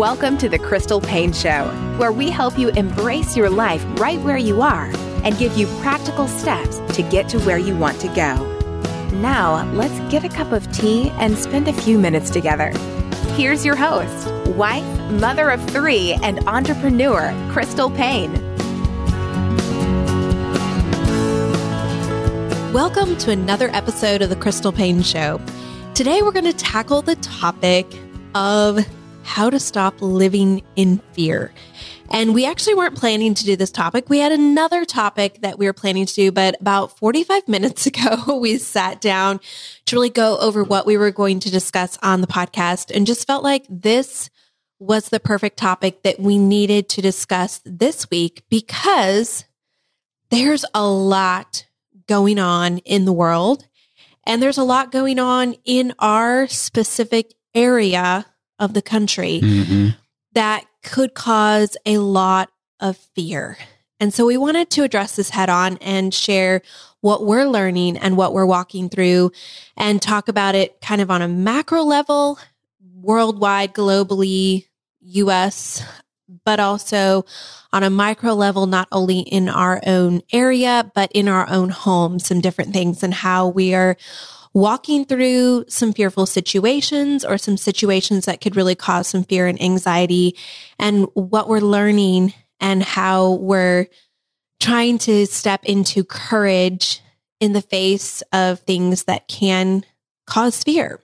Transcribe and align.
Welcome 0.00 0.38
to 0.38 0.48
the 0.48 0.58
Crystal 0.58 0.98
Paine 0.98 1.34
Show, 1.34 1.66
where 1.98 2.10
we 2.10 2.30
help 2.30 2.58
you 2.58 2.70
embrace 2.70 3.36
your 3.36 3.50
life 3.50 3.84
right 4.00 4.18
where 4.20 4.38
you 4.38 4.62
are 4.62 4.86
and 5.24 5.36
give 5.36 5.58
you 5.58 5.66
practical 5.82 6.26
steps 6.26 6.78
to 6.96 7.02
get 7.02 7.28
to 7.28 7.38
where 7.40 7.58
you 7.58 7.76
want 7.76 8.00
to 8.00 8.08
go. 8.14 8.34
Now, 9.18 9.70
let's 9.74 9.92
get 10.10 10.24
a 10.24 10.30
cup 10.30 10.52
of 10.52 10.72
tea 10.72 11.10
and 11.18 11.36
spend 11.36 11.68
a 11.68 11.74
few 11.74 11.98
minutes 11.98 12.30
together. 12.30 12.70
Here's 13.34 13.62
your 13.62 13.76
host, 13.76 14.26
wife, 14.56 14.86
mother 15.20 15.50
of 15.50 15.62
three, 15.68 16.14
and 16.22 16.38
entrepreneur, 16.48 17.34
Crystal 17.52 17.90
Paine. 17.90 18.32
Welcome 22.72 23.18
to 23.18 23.32
another 23.32 23.68
episode 23.74 24.22
of 24.22 24.30
the 24.30 24.36
Crystal 24.36 24.72
Paine 24.72 25.02
Show. 25.02 25.38
Today, 25.92 26.22
we're 26.22 26.32
going 26.32 26.46
to 26.46 26.54
tackle 26.54 27.02
the 27.02 27.16
topic 27.16 27.86
of 28.34 28.78
how 29.30 29.48
to 29.48 29.60
stop 29.60 29.94
living 30.02 30.60
in 30.74 31.00
fear. 31.12 31.52
And 32.10 32.34
we 32.34 32.44
actually 32.44 32.74
weren't 32.74 32.96
planning 32.96 33.32
to 33.34 33.44
do 33.44 33.54
this 33.54 33.70
topic. 33.70 34.10
We 34.10 34.18
had 34.18 34.32
another 34.32 34.84
topic 34.84 35.42
that 35.42 35.56
we 35.56 35.66
were 35.66 35.72
planning 35.72 36.04
to 36.04 36.12
do, 36.12 36.32
but 36.32 36.60
about 36.60 36.98
45 36.98 37.46
minutes 37.48 37.86
ago, 37.86 38.38
we 38.40 38.58
sat 38.58 39.00
down 39.00 39.38
to 39.86 39.94
really 39.96 40.10
go 40.10 40.36
over 40.38 40.64
what 40.64 40.84
we 40.84 40.96
were 40.96 41.12
going 41.12 41.38
to 41.40 41.50
discuss 41.50 41.96
on 42.02 42.22
the 42.22 42.26
podcast 42.26 42.90
and 42.94 43.06
just 43.06 43.24
felt 43.24 43.44
like 43.44 43.64
this 43.70 44.30
was 44.80 45.10
the 45.10 45.20
perfect 45.20 45.56
topic 45.56 46.02
that 46.02 46.18
we 46.18 46.36
needed 46.36 46.88
to 46.88 47.00
discuss 47.00 47.60
this 47.64 48.10
week 48.10 48.42
because 48.50 49.44
there's 50.30 50.64
a 50.74 50.86
lot 50.86 51.66
going 52.08 52.40
on 52.40 52.78
in 52.78 53.04
the 53.04 53.12
world 53.12 53.68
and 54.24 54.42
there's 54.42 54.58
a 54.58 54.64
lot 54.64 54.90
going 54.90 55.20
on 55.20 55.54
in 55.64 55.94
our 56.00 56.48
specific 56.48 57.34
area 57.54 58.26
of 58.60 58.74
the 58.74 58.82
country 58.82 59.40
mm-hmm. 59.42 59.88
that 60.34 60.64
could 60.84 61.14
cause 61.14 61.76
a 61.84 61.98
lot 61.98 62.50
of 62.78 62.96
fear. 63.16 63.58
And 63.98 64.14
so 64.14 64.24
we 64.24 64.36
wanted 64.36 64.70
to 64.70 64.82
address 64.82 65.16
this 65.16 65.30
head 65.30 65.50
on 65.50 65.76
and 65.78 66.14
share 66.14 66.62
what 67.00 67.26
we're 67.26 67.46
learning 67.46 67.96
and 67.98 68.16
what 68.16 68.32
we're 68.32 68.46
walking 68.46 68.88
through 68.88 69.32
and 69.76 70.00
talk 70.00 70.28
about 70.28 70.54
it 70.54 70.80
kind 70.80 71.00
of 71.00 71.10
on 71.10 71.22
a 71.22 71.28
macro 71.28 71.82
level, 71.82 72.38
worldwide, 72.94 73.74
globally, 73.74 74.66
US, 75.00 75.82
but 76.44 76.60
also 76.60 77.24
on 77.72 77.82
a 77.82 77.90
micro 77.90 78.32
level, 78.34 78.66
not 78.66 78.88
only 78.92 79.20
in 79.20 79.48
our 79.48 79.80
own 79.86 80.22
area, 80.32 80.90
but 80.94 81.10
in 81.12 81.28
our 81.28 81.48
own 81.48 81.68
home, 81.70 82.18
some 82.18 82.40
different 82.40 82.72
things 82.72 83.02
and 83.02 83.12
how 83.12 83.48
we 83.48 83.74
are 83.74 83.96
walking 84.52 85.04
through 85.04 85.64
some 85.68 85.92
fearful 85.92 86.26
situations 86.26 87.24
or 87.24 87.38
some 87.38 87.56
situations 87.56 88.24
that 88.24 88.40
could 88.40 88.56
really 88.56 88.74
cause 88.74 89.06
some 89.06 89.22
fear 89.24 89.46
and 89.46 89.60
anxiety 89.62 90.36
and 90.78 91.06
what 91.14 91.48
we're 91.48 91.60
learning 91.60 92.34
and 92.58 92.82
how 92.82 93.32
we're 93.34 93.86
trying 94.58 94.98
to 94.98 95.26
step 95.26 95.64
into 95.64 96.04
courage 96.04 97.00
in 97.38 97.52
the 97.52 97.62
face 97.62 98.22
of 98.32 98.60
things 98.60 99.04
that 99.04 99.28
can 99.28 99.84
cause 100.26 100.62
fear. 100.62 101.00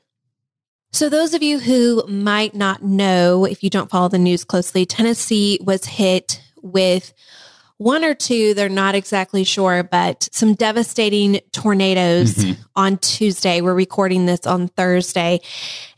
So, 0.92 1.08
those 1.08 1.34
of 1.34 1.42
you 1.42 1.58
who 1.58 2.06
might 2.06 2.54
not 2.54 2.82
know, 2.82 3.44
if 3.44 3.62
you 3.62 3.70
don't 3.70 3.90
follow 3.90 4.08
the 4.08 4.18
news 4.18 4.44
closely, 4.44 4.86
Tennessee 4.86 5.58
was 5.62 5.84
hit 5.84 6.40
with 6.62 7.12
one 7.78 8.04
or 8.04 8.14
two, 8.14 8.54
they're 8.54 8.68
not 8.68 8.94
exactly 8.94 9.44
sure, 9.44 9.82
but 9.82 10.28
some 10.32 10.54
devastating 10.54 11.40
tornadoes 11.52 12.34
mm-hmm. 12.34 12.60
on 12.74 12.98
Tuesday. 12.98 13.60
We're 13.60 13.74
recording 13.74 14.26
this 14.26 14.46
on 14.46 14.68
Thursday. 14.68 15.40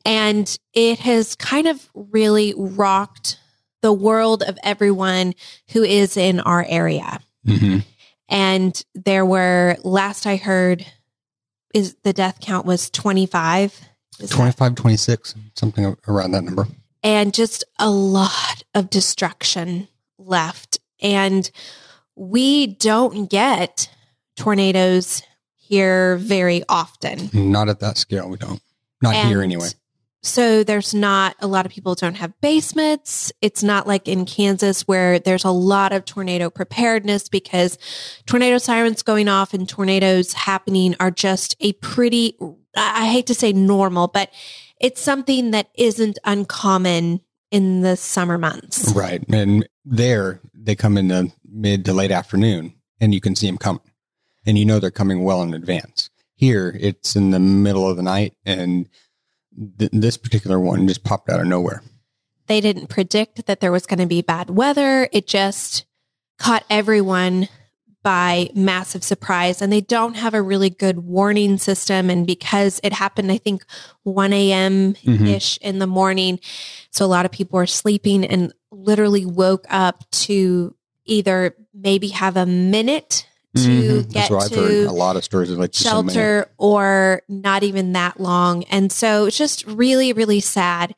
And 0.04 0.58
it 0.72 0.98
has 1.00 1.34
kind 1.36 1.68
of 1.68 1.88
really 1.94 2.54
rocked 2.56 3.38
the 3.80 3.92
world 3.92 4.42
of 4.42 4.58
everyone 4.64 5.34
who 5.70 5.84
is 5.84 6.16
in 6.16 6.40
our 6.40 6.64
area. 6.68 7.20
Mm-hmm. 7.46 7.78
And 8.28 8.84
there 8.94 9.24
were, 9.24 9.76
last 9.84 10.26
I 10.26 10.36
heard, 10.36 10.84
is 11.72 11.96
the 12.02 12.12
death 12.12 12.40
count 12.40 12.66
was 12.66 12.90
25. 12.90 13.80
Is 14.18 14.30
25, 14.30 14.74
that? 14.74 14.80
26, 14.80 15.34
something 15.54 15.96
around 16.08 16.32
that 16.32 16.42
number. 16.42 16.66
And 17.04 17.32
just 17.32 17.62
a 17.78 17.88
lot 17.88 18.64
of 18.74 18.90
destruction 18.90 19.86
left 20.18 20.80
and 21.00 21.50
we 22.16 22.66
don't 22.66 23.30
get 23.30 23.90
tornadoes 24.36 25.22
here 25.54 26.16
very 26.16 26.62
often. 26.68 27.30
Not 27.32 27.68
at 27.68 27.80
that 27.80 27.98
scale, 27.98 28.28
we 28.28 28.36
don't. 28.36 28.60
Not 29.02 29.14
and 29.14 29.28
here 29.28 29.42
anyway. 29.42 29.68
So 30.22 30.64
there's 30.64 30.92
not 30.92 31.36
a 31.40 31.46
lot 31.46 31.64
of 31.64 31.70
people 31.70 31.94
don't 31.94 32.16
have 32.16 32.38
basements. 32.40 33.32
It's 33.40 33.62
not 33.62 33.86
like 33.86 34.08
in 34.08 34.24
Kansas 34.24 34.82
where 34.82 35.20
there's 35.20 35.44
a 35.44 35.50
lot 35.50 35.92
of 35.92 36.04
tornado 36.04 36.50
preparedness 36.50 37.28
because 37.28 37.78
tornado 38.26 38.58
sirens 38.58 39.02
going 39.02 39.28
off 39.28 39.54
and 39.54 39.68
tornadoes 39.68 40.32
happening 40.32 40.96
are 40.98 41.12
just 41.12 41.54
a 41.60 41.72
pretty 41.74 42.36
I 42.76 43.06
hate 43.06 43.26
to 43.26 43.34
say 43.34 43.52
normal, 43.52 44.08
but 44.08 44.30
it's 44.80 45.00
something 45.00 45.52
that 45.52 45.68
isn't 45.74 46.18
uncommon 46.24 47.20
in 47.50 47.80
the 47.82 47.96
summer 47.96 48.38
months. 48.38 48.92
Right. 48.92 49.24
And 49.28 49.68
there 49.84 50.40
they 50.54 50.74
come 50.74 50.96
in 50.96 51.08
the 51.08 51.32
mid 51.50 51.84
to 51.86 51.92
late 51.92 52.10
afternoon 52.10 52.74
and 53.00 53.14
you 53.14 53.20
can 53.20 53.34
see 53.34 53.46
them 53.46 53.58
coming 53.58 53.80
and 54.46 54.58
you 54.58 54.64
know 54.64 54.78
they're 54.78 54.90
coming 54.90 55.24
well 55.24 55.42
in 55.42 55.54
advance. 55.54 56.10
Here 56.34 56.76
it's 56.78 57.16
in 57.16 57.30
the 57.30 57.40
middle 57.40 57.88
of 57.88 57.96
the 57.96 58.02
night 58.02 58.34
and 58.44 58.88
th- 59.78 59.90
this 59.92 60.16
particular 60.16 60.60
one 60.60 60.86
just 60.86 61.04
popped 61.04 61.30
out 61.30 61.40
of 61.40 61.46
nowhere. 61.46 61.82
They 62.46 62.60
didn't 62.60 62.88
predict 62.88 63.46
that 63.46 63.60
there 63.60 63.72
was 63.72 63.86
going 63.86 63.98
to 63.98 64.06
be 64.06 64.22
bad 64.22 64.50
weather. 64.50 65.08
It 65.12 65.26
just 65.26 65.84
caught 66.38 66.64
everyone 66.70 67.48
by 68.08 68.48
massive 68.54 69.04
surprise 69.04 69.60
and 69.60 69.70
they 69.70 69.82
don't 69.82 70.14
have 70.16 70.32
a 70.32 70.40
really 70.40 70.70
good 70.70 71.00
warning 71.00 71.58
system. 71.58 72.08
And 72.08 72.26
because 72.26 72.80
it 72.82 72.94
happened, 72.94 73.30
I 73.30 73.36
think 73.36 73.66
1 74.04 74.32
a.m. 74.32 74.92
ish 75.04 75.04
mm-hmm. 75.58 75.68
in 75.68 75.78
the 75.78 75.86
morning. 75.86 76.40
So 76.90 77.04
a 77.04 77.06
lot 77.06 77.26
of 77.26 77.32
people 77.32 77.58
were 77.58 77.66
sleeping 77.66 78.24
and 78.24 78.54
literally 78.70 79.26
woke 79.26 79.66
up 79.68 80.10
to 80.10 80.74
either 81.04 81.54
maybe 81.74 82.08
have 82.08 82.38
a 82.38 82.46
minute 82.46 83.26
to 83.56 83.60
Mhm. 83.60 84.10
get 84.10 84.14
That's 84.14 84.30
what 84.30 84.42
I've 84.44 84.58
heard. 84.58 84.68
to 84.86 84.90
A 84.90 84.92
lot 84.92 85.16
of 85.16 85.24
stories 85.24 85.50
like 85.50 85.72
just 85.72 85.84
a 85.84 85.94
minute. 86.02 86.14
shelter 86.14 86.50
or 86.56 87.20
not 87.28 87.62
even 87.62 87.92
that 87.92 88.18
long. 88.18 88.64
And 88.70 88.90
so 88.90 89.26
it's 89.26 89.36
just 89.36 89.66
really, 89.66 90.14
really 90.14 90.40
sad. 90.40 90.94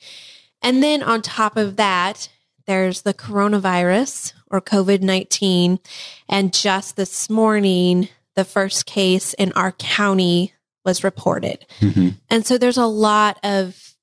And 0.63 0.81
then 0.81 1.03
on 1.03 1.23
top 1.23 1.57
of 1.57 1.75
that, 1.75 2.29
there's 2.71 3.03
the 3.03 3.13
coronavirus 3.13 4.33
or 4.49 4.61
COVID 4.61 5.03
19. 5.03 5.81
And 6.29 6.55
just 6.55 6.95
this 6.95 7.29
morning, 7.29 8.09
the 8.37 8.45
first 8.45 8.87
case 8.87 9.35
in 9.35 9.51
our 9.55 9.73
county 9.73 10.55
was 10.85 11.03
reported. 11.03 11.67
Mhm. 11.81 12.15
And 12.31 12.47
so 12.47 12.59
there's 12.59 12.77
a 12.77 12.87
lot 12.87 13.41
of, 13.43 13.97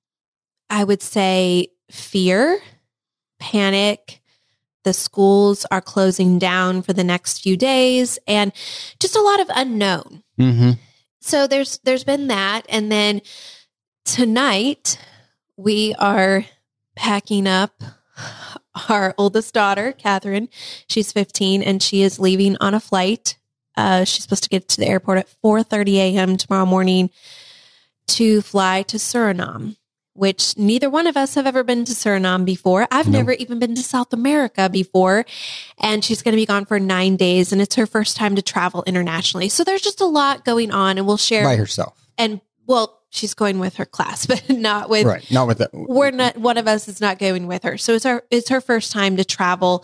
I 0.69 0.83
would 0.83 1.01
say, 1.01 1.69
fear, 1.89 2.61
panic. 3.39 4.21
The 4.83 4.93
schools 4.93 5.65
are 5.71 5.81
closing 5.81 6.37
down 6.37 6.81
for 6.81 6.91
the 6.91 7.05
next 7.05 7.39
few 7.39 7.55
days 7.55 8.19
and 8.27 8.51
just 8.99 9.15
a 9.15 9.21
lot 9.21 9.39
of 9.39 9.47
unknown. 9.55 10.23
Mhm. 10.37 10.77
So 11.21 11.47
there's 11.47 11.79
there's 11.85 12.03
been 12.03 12.27
that 12.27 12.65
and 12.67 12.91
then 12.91 13.21
tonight 14.03 14.99
we 15.55 15.95
are 15.95 16.43
packing 16.97 17.47
up 17.47 17.81
our 18.89 19.13
oldest 19.17 19.53
daughter, 19.53 19.91
Catherine. 19.91 20.49
She's 20.87 21.11
15 21.11 21.61
and 21.63 21.81
she 21.81 22.01
is 22.01 22.19
leaving 22.19 22.57
on 22.59 22.73
a 22.73 22.79
flight. 22.79 23.37
Uh, 23.75 24.03
she's 24.03 24.23
supposed 24.23 24.43
to 24.43 24.49
get 24.49 24.67
to 24.69 24.77
the 24.77 24.87
airport 24.87 25.19
at 25.19 25.27
4:30 25.43 25.95
a.m. 25.97 26.37
tomorrow 26.37 26.65
morning 26.65 27.09
to 28.07 28.41
fly 28.41 28.81
to 28.83 28.97
Suriname, 28.97 29.75
which 30.13 30.57
neither 30.57 30.89
one 30.89 31.05
of 31.05 31.15
us 31.17 31.35
have 31.35 31.45
ever 31.45 31.63
been 31.63 31.85
to 31.85 31.91
Suriname 31.93 32.43
before. 32.45 32.87
I've 32.89 33.07
No. 33.07 33.19
never 33.19 33.33
even 33.33 33.59
been 33.59 33.75
to 33.75 33.83
South 33.83 34.13
America 34.13 34.67
before, 34.69 35.25
and 35.77 36.03
she's 36.03 36.23
going 36.23 36.31
to 36.33 36.37
be 36.37 36.45
gone 36.45 36.65
for 36.65 36.79
nine 36.79 37.17
days, 37.17 37.51
and 37.51 37.61
it's 37.61 37.75
her 37.75 37.85
first 37.85 38.17
time 38.17 38.35
to 38.35 38.41
travel 38.41 38.83
internationally. 38.87 39.49
So 39.49 39.63
there's 39.63 39.81
just 39.81 40.01
a 40.01 40.05
lot 40.05 40.43
going 40.43 40.71
on, 40.71 40.97
and 40.97 41.05
we'll 41.05 41.17
share. 41.17 41.43
By 41.43 41.55
herself. 41.57 41.95
And 42.17 42.41
well, 42.65 42.99
she's 43.17 43.33
going 43.33 43.59
with 43.59 43.75
her 43.75 43.85
class, 43.85 44.25
but 44.31 44.43
not 44.49 44.89
with 44.89 45.05
right. 45.05 45.29
Not 45.31 45.47
with 45.47 45.57
that. 45.57 45.71
we're 45.73 46.11
not 46.11 46.37
one 46.37 46.57
of 46.57 46.67
us 46.67 46.87
is 46.87 47.01
not 47.01 47.19
going 47.19 47.47
with 47.47 47.63
her 47.63 47.77
so 47.77 47.93
it's 47.93 48.05
our 48.05 48.23
it's 48.31 48.49
her 48.49 48.61
first 48.61 48.91
time 48.91 49.17
to 49.17 49.25
travel 49.25 49.83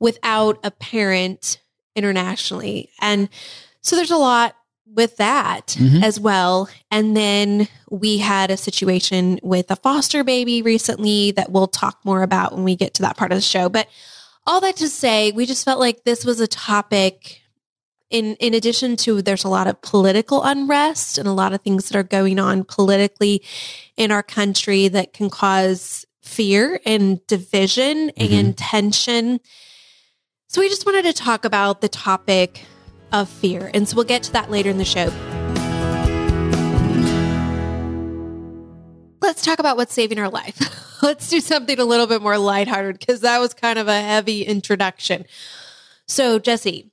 without 0.00 0.58
a 0.64 0.70
parent 0.70 1.58
internationally 1.96 2.90
and 3.00 3.28
so 3.80 3.96
there's 3.96 4.10
a 4.10 4.16
lot 4.16 4.56
with 4.86 5.16
that 5.16 5.76
Mhm. 5.78 6.02
as 6.02 6.20
well 6.20 6.68
and 6.90 7.16
then 7.16 7.68
we 7.90 8.18
had 8.18 8.50
a 8.50 8.56
situation 8.56 9.38
with 9.42 9.70
a 9.70 9.76
foster 9.76 10.22
baby 10.24 10.60
recently 10.62 11.30
that 11.32 11.50
we'll 11.50 11.66
talk 11.68 11.98
more 12.04 12.22
about 12.22 12.52
when 12.54 12.64
we 12.64 12.76
get 12.76 12.94
to 12.94 13.02
that 13.02 13.16
part 13.16 13.32
of 13.32 13.38
the 13.38 13.42
show 13.42 13.68
but 13.68 13.88
all 14.46 14.60
that 14.60 14.76
to 14.76 14.88
say 14.88 15.32
we 15.32 15.46
just 15.46 15.64
felt 15.64 15.80
like 15.80 16.04
this 16.04 16.24
was 16.24 16.40
a 16.40 16.46
topic 16.46 17.40
in 18.14 18.36
in 18.36 18.54
addition 18.54 18.94
to 18.94 19.20
there's 19.20 19.42
a 19.42 19.48
lot 19.48 19.66
of 19.66 19.82
political 19.82 20.44
unrest 20.44 21.18
and 21.18 21.26
a 21.26 21.32
lot 21.32 21.52
of 21.52 21.60
things 21.62 21.88
that 21.88 21.98
are 21.98 22.04
going 22.04 22.38
on 22.38 22.62
politically 22.62 23.42
in 23.96 24.12
our 24.12 24.22
country 24.22 24.86
that 24.86 25.12
can 25.12 25.28
cause 25.28 26.06
fear 26.22 26.80
and 26.86 27.26
division 27.26 28.10
mm-hmm. 28.10 28.32
and 28.32 28.56
tension. 28.56 29.40
So 30.46 30.60
we 30.60 30.68
just 30.68 30.86
wanted 30.86 31.02
to 31.06 31.12
talk 31.12 31.44
about 31.44 31.80
the 31.80 31.88
topic 31.88 32.64
of 33.12 33.28
fear. 33.28 33.72
And 33.74 33.88
so 33.88 33.96
we'll 33.96 34.04
get 34.04 34.22
to 34.24 34.32
that 34.32 34.48
later 34.48 34.70
in 34.70 34.78
the 34.78 34.84
show. 34.84 35.08
Let's 39.20 39.44
talk 39.44 39.58
about 39.58 39.76
what's 39.76 39.92
saving 39.92 40.20
our 40.20 40.30
life. 40.30 40.60
Let's 41.02 41.28
do 41.28 41.40
something 41.40 41.80
a 41.80 41.84
little 41.84 42.06
bit 42.06 42.22
more 42.22 42.38
lighthearted 42.38 43.00
because 43.00 43.22
that 43.22 43.40
was 43.40 43.54
kind 43.54 43.78
of 43.78 43.88
a 43.88 44.00
heavy 44.00 44.42
introduction. 44.42 45.24
So, 46.06 46.38
Jesse, 46.38 46.92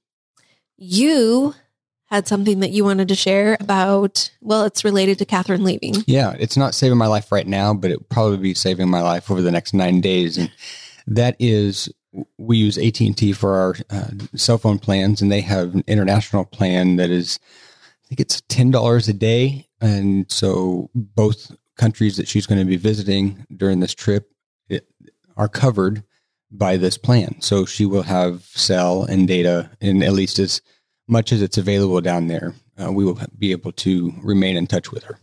you 0.81 1.53
had 2.05 2.27
something 2.27 2.59
that 2.59 2.71
you 2.71 2.83
wanted 2.83 3.07
to 3.07 3.15
share 3.15 3.55
about, 3.59 4.31
well, 4.41 4.65
it's 4.65 4.83
related 4.83 5.19
to 5.19 5.25
Catherine 5.25 5.63
leaving. 5.63 5.93
Yeah, 6.07 6.35
it's 6.39 6.57
not 6.57 6.73
saving 6.73 6.97
my 6.97 7.05
life 7.05 7.31
right 7.31 7.47
now, 7.47 7.73
but 7.73 7.91
it 7.91 8.09
probably 8.09 8.37
be 8.37 8.55
saving 8.55 8.89
my 8.89 9.01
life 9.01 9.29
over 9.29 9.41
the 9.41 9.51
next 9.51 9.75
nine 9.75 10.01
days. 10.01 10.37
And 10.37 10.51
that 11.05 11.35
is, 11.39 11.87
we 12.39 12.57
use 12.57 12.79
AT 12.79 12.99
and 12.99 13.15
T 13.15 13.31
for 13.31 13.55
our 13.55 13.75
uh, 13.91 14.09
cell 14.35 14.57
phone 14.57 14.79
plans, 14.79 15.21
and 15.21 15.31
they 15.31 15.41
have 15.41 15.75
an 15.75 15.83
international 15.87 16.45
plan 16.45 16.95
that 16.95 17.11
is, 17.11 17.39
I 18.03 18.07
think 18.07 18.19
it's 18.19 18.41
ten 18.49 18.71
dollars 18.71 19.07
a 19.07 19.13
day, 19.13 19.67
and 19.79 20.29
so 20.29 20.89
both 20.95 21.55
countries 21.77 22.17
that 22.17 22.27
she's 22.27 22.45
going 22.45 22.59
to 22.59 22.65
be 22.65 22.75
visiting 22.75 23.45
during 23.55 23.79
this 23.79 23.93
trip 23.93 24.31
it, 24.67 24.87
are 25.37 25.47
covered 25.47 26.03
by 26.51 26.77
this 26.77 26.97
plan. 26.97 27.41
So 27.41 27.65
she 27.65 27.85
will 27.85 28.03
have 28.03 28.43
cell 28.43 29.03
and 29.03 29.27
data, 29.27 29.71
and 29.79 30.03
at 30.03 30.13
least 30.13 30.39
as 30.39 30.61
much 31.07 31.31
as 31.31 31.41
it's 31.41 31.57
available 31.57 32.01
down 32.01 32.27
there, 32.27 32.53
uh, 32.81 32.91
we 32.91 33.05
will 33.05 33.19
be 33.37 33.51
able 33.51 33.71
to 33.71 34.13
remain 34.21 34.57
in 34.57 34.67
touch 34.67 34.91
with 34.91 35.03
her. 35.03 35.19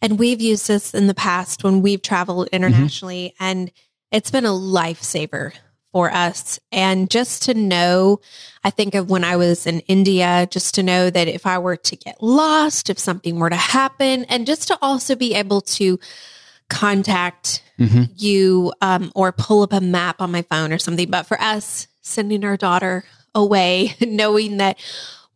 And 0.00 0.18
we've 0.18 0.40
used 0.40 0.68
this 0.68 0.94
in 0.94 1.08
the 1.08 1.14
past 1.14 1.64
when 1.64 1.82
we've 1.82 2.02
traveled 2.02 2.48
internationally, 2.52 3.34
and 3.40 3.70
it's 4.12 4.30
been 4.30 4.44
a 4.44 4.50
lifesaver 4.50 5.52
for 5.92 6.12
us. 6.12 6.60
And 6.70 7.10
just 7.10 7.42
to 7.44 7.54
know, 7.54 8.20
I 8.62 8.70
think 8.70 8.94
of 8.94 9.10
when 9.10 9.24
I 9.24 9.36
was 9.36 9.66
in 9.66 9.80
India, 9.80 10.46
just 10.50 10.74
to 10.76 10.82
know 10.82 11.10
that 11.10 11.26
if 11.26 11.46
I 11.46 11.58
were 11.58 11.76
to 11.76 11.96
get 11.96 12.22
lost, 12.22 12.90
if 12.90 12.98
something 12.98 13.38
were 13.38 13.50
to 13.50 13.56
happen, 13.56 14.24
and 14.24 14.46
just 14.46 14.68
to 14.68 14.78
also 14.80 15.16
be 15.16 15.34
able 15.34 15.62
to 15.62 15.98
contact 16.68 17.62
Mhm. 17.78 18.10
you 18.16 18.72
um, 18.80 19.10
or 19.14 19.32
pull 19.32 19.62
up 19.62 19.72
a 19.72 19.80
map 19.80 20.20
on 20.20 20.30
my 20.32 20.42
phone 20.42 20.72
or 20.72 20.78
something. 20.78 21.08
But 21.10 21.26
for 21.26 21.40
us, 21.40 21.86
sending 22.02 22.44
our 22.44 22.56
daughter 22.56 23.04
away, 23.34 23.94
knowing 24.00 24.56
that 24.58 24.78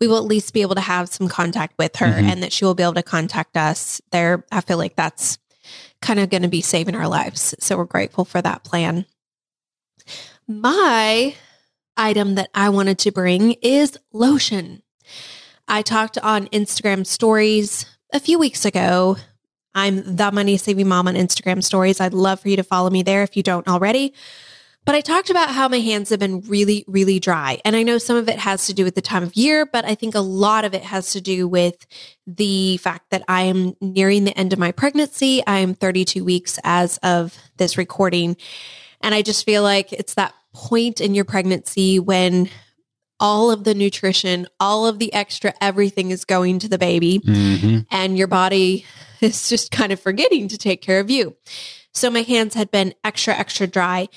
we 0.00 0.08
will 0.08 0.16
at 0.18 0.24
least 0.24 0.52
be 0.52 0.62
able 0.62 0.74
to 0.74 0.80
have 0.80 1.08
some 1.08 1.28
contact 1.28 1.74
with 1.78 1.96
her 1.96 2.06
Mhm. 2.06 2.24
and 2.32 2.42
that 2.42 2.52
she 2.52 2.64
will 2.64 2.74
be 2.74 2.82
able 2.82 2.94
to 2.94 3.02
contact 3.02 3.56
us 3.56 4.00
there. 4.10 4.44
I 4.50 4.60
feel 4.60 4.76
like 4.78 4.96
that's 4.96 5.38
kind 6.00 6.18
of 6.18 6.28
going 6.30 6.42
to 6.42 6.48
be 6.48 6.60
saving 6.62 6.96
our 6.96 7.06
lives. 7.06 7.54
So 7.60 7.76
we're 7.76 7.84
grateful 7.84 8.24
for 8.24 8.42
that 8.42 8.64
plan. 8.64 9.06
My 10.48 11.34
item 11.96 12.34
that 12.34 12.50
I 12.54 12.68
wanted 12.70 12.98
to 13.00 13.12
bring 13.12 13.52
is 13.62 13.96
lotion. 14.12 14.82
I 15.68 15.82
talked 15.82 16.18
on 16.18 16.48
Instagram 16.48 17.06
stories 17.06 17.86
a 18.12 18.18
few 18.18 18.38
weeks 18.38 18.64
ago. 18.64 19.16
I'm 19.74 20.16
the 20.16 20.30
money 20.32 20.56
saving 20.56 20.88
mom 20.88 21.08
on 21.08 21.14
Instagram 21.14 21.62
stories. 21.62 22.00
I'd 22.00 22.14
love 22.14 22.40
for 22.40 22.48
you 22.48 22.56
to 22.56 22.62
follow 22.62 22.90
me 22.90 23.02
there 23.02 23.22
if 23.22 23.36
you 23.36 23.42
don't 23.42 23.66
already. 23.68 24.14
But 24.84 24.96
I 24.96 25.00
talked 25.00 25.30
about 25.30 25.50
how 25.50 25.68
my 25.68 25.78
hands 25.78 26.10
have 26.10 26.18
been 26.18 26.40
really, 26.40 26.84
really 26.88 27.20
dry. 27.20 27.60
And 27.64 27.76
I 27.76 27.84
know 27.84 27.98
some 27.98 28.16
of 28.16 28.28
it 28.28 28.38
has 28.40 28.66
to 28.66 28.74
do 28.74 28.82
with 28.82 28.96
the 28.96 29.00
time 29.00 29.22
of 29.22 29.36
year, 29.36 29.64
but 29.64 29.84
I 29.84 29.94
think 29.94 30.16
a 30.16 30.20
lot 30.20 30.64
of 30.64 30.74
it 30.74 30.82
has 30.82 31.12
to 31.12 31.20
do 31.20 31.46
with 31.46 31.86
the 32.26 32.78
fact 32.78 33.10
that 33.10 33.22
I 33.28 33.42
am 33.42 33.76
nearing 33.80 34.24
the 34.24 34.36
end 34.36 34.52
of 34.52 34.58
my 34.58 34.72
pregnancy. 34.72 35.40
I 35.46 35.58
am 35.58 35.74
32 35.74 36.24
weeks 36.24 36.58
as 36.64 36.98
of 36.98 37.36
this 37.58 37.78
recording. 37.78 38.36
And 39.00 39.14
I 39.14 39.22
just 39.22 39.44
feel 39.44 39.62
like 39.62 39.92
it's 39.92 40.14
that 40.14 40.34
point 40.52 41.00
in 41.00 41.14
your 41.14 41.24
pregnancy 41.24 42.00
when 42.00 42.50
all 43.22 43.50
of 43.52 43.62
the 43.64 43.74
nutrition, 43.74 44.46
all 44.58 44.86
of 44.86 44.98
the 44.98 45.12
extra 45.14 45.54
everything 45.60 46.10
is 46.10 46.24
going 46.24 46.58
to 46.58 46.68
the 46.68 46.76
baby 46.76 47.20
Mm-hmm. 47.20 47.78
and 47.90 48.18
your 48.18 48.26
body 48.26 48.84
is 49.20 49.48
just 49.48 49.70
kind 49.70 49.92
of 49.92 50.00
forgetting 50.00 50.48
to 50.48 50.58
take 50.58 50.82
care 50.82 51.00
of 51.00 51.08
you. 51.08 51.36
So 51.94 52.10
my 52.10 52.22
hands 52.22 52.54
had 52.54 52.70
been 52.70 52.94
extra, 53.04 53.34
extra 53.34 53.66
dry. 53.66 54.08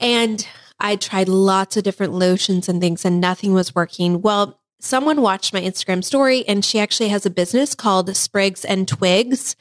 And 0.00 0.46
I 0.78 0.96
tried 0.96 1.28
lots 1.28 1.76
of 1.76 1.82
different 1.82 2.14
lotions 2.14 2.68
and 2.68 2.80
things, 2.80 3.04
and 3.04 3.20
nothing 3.20 3.52
was 3.52 3.74
working. 3.74 4.22
Well, 4.22 4.58
someone 4.80 5.20
watched 5.20 5.52
my 5.52 5.60
Instagram 5.60 6.02
story, 6.02 6.46
and 6.48 6.64
she 6.64 6.78
actually 6.78 7.10
has 7.10 7.26
a 7.26 7.30
business 7.30 7.74
called 7.74 8.16
Sprigs 8.16 8.64
and 8.64 8.88
Twigs. 8.88 9.56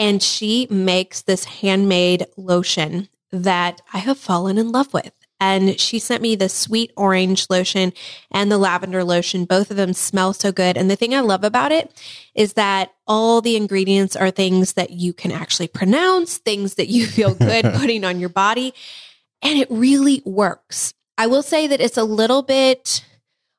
And 0.00 0.20
she 0.22 0.66
makes 0.70 1.22
this 1.22 1.44
handmade 1.44 2.26
lotion 2.36 3.08
that 3.30 3.80
I 3.92 3.98
have 3.98 4.18
fallen 4.18 4.58
in 4.58 4.72
love 4.72 4.92
with. 4.92 5.12
And 5.40 5.78
she 5.78 5.98
sent 5.98 6.22
me 6.22 6.34
the 6.34 6.48
sweet 6.48 6.92
orange 6.96 7.46
lotion 7.48 7.92
and 8.30 8.50
the 8.50 8.58
lavender 8.58 9.04
lotion. 9.04 9.44
Both 9.44 9.70
of 9.70 9.76
them 9.76 9.92
smell 9.92 10.32
so 10.32 10.50
good. 10.50 10.76
And 10.76 10.90
the 10.90 10.96
thing 10.96 11.14
I 11.14 11.20
love 11.20 11.44
about 11.44 11.72
it 11.72 11.92
is 12.34 12.54
that 12.54 12.92
all 13.06 13.40
the 13.40 13.56
ingredients 13.56 14.16
are 14.16 14.30
things 14.30 14.72
that 14.74 14.90
you 14.90 15.12
can 15.12 15.30
actually 15.30 15.68
pronounce, 15.68 16.38
things 16.38 16.74
that 16.74 16.88
you 16.88 17.06
feel 17.06 17.34
good 17.34 17.64
putting 17.76 18.04
on 18.04 18.18
your 18.18 18.28
body. 18.28 18.74
And 19.42 19.58
it 19.58 19.68
really 19.70 20.22
works. 20.24 20.92
I 21.16 21.26
will 21.26 21.42
say 21.42 21.66
that 21.66 21.80
it's 21.80 21.96
a 21.96 22.04
little 22.04 22.42
bit 22.42 23.04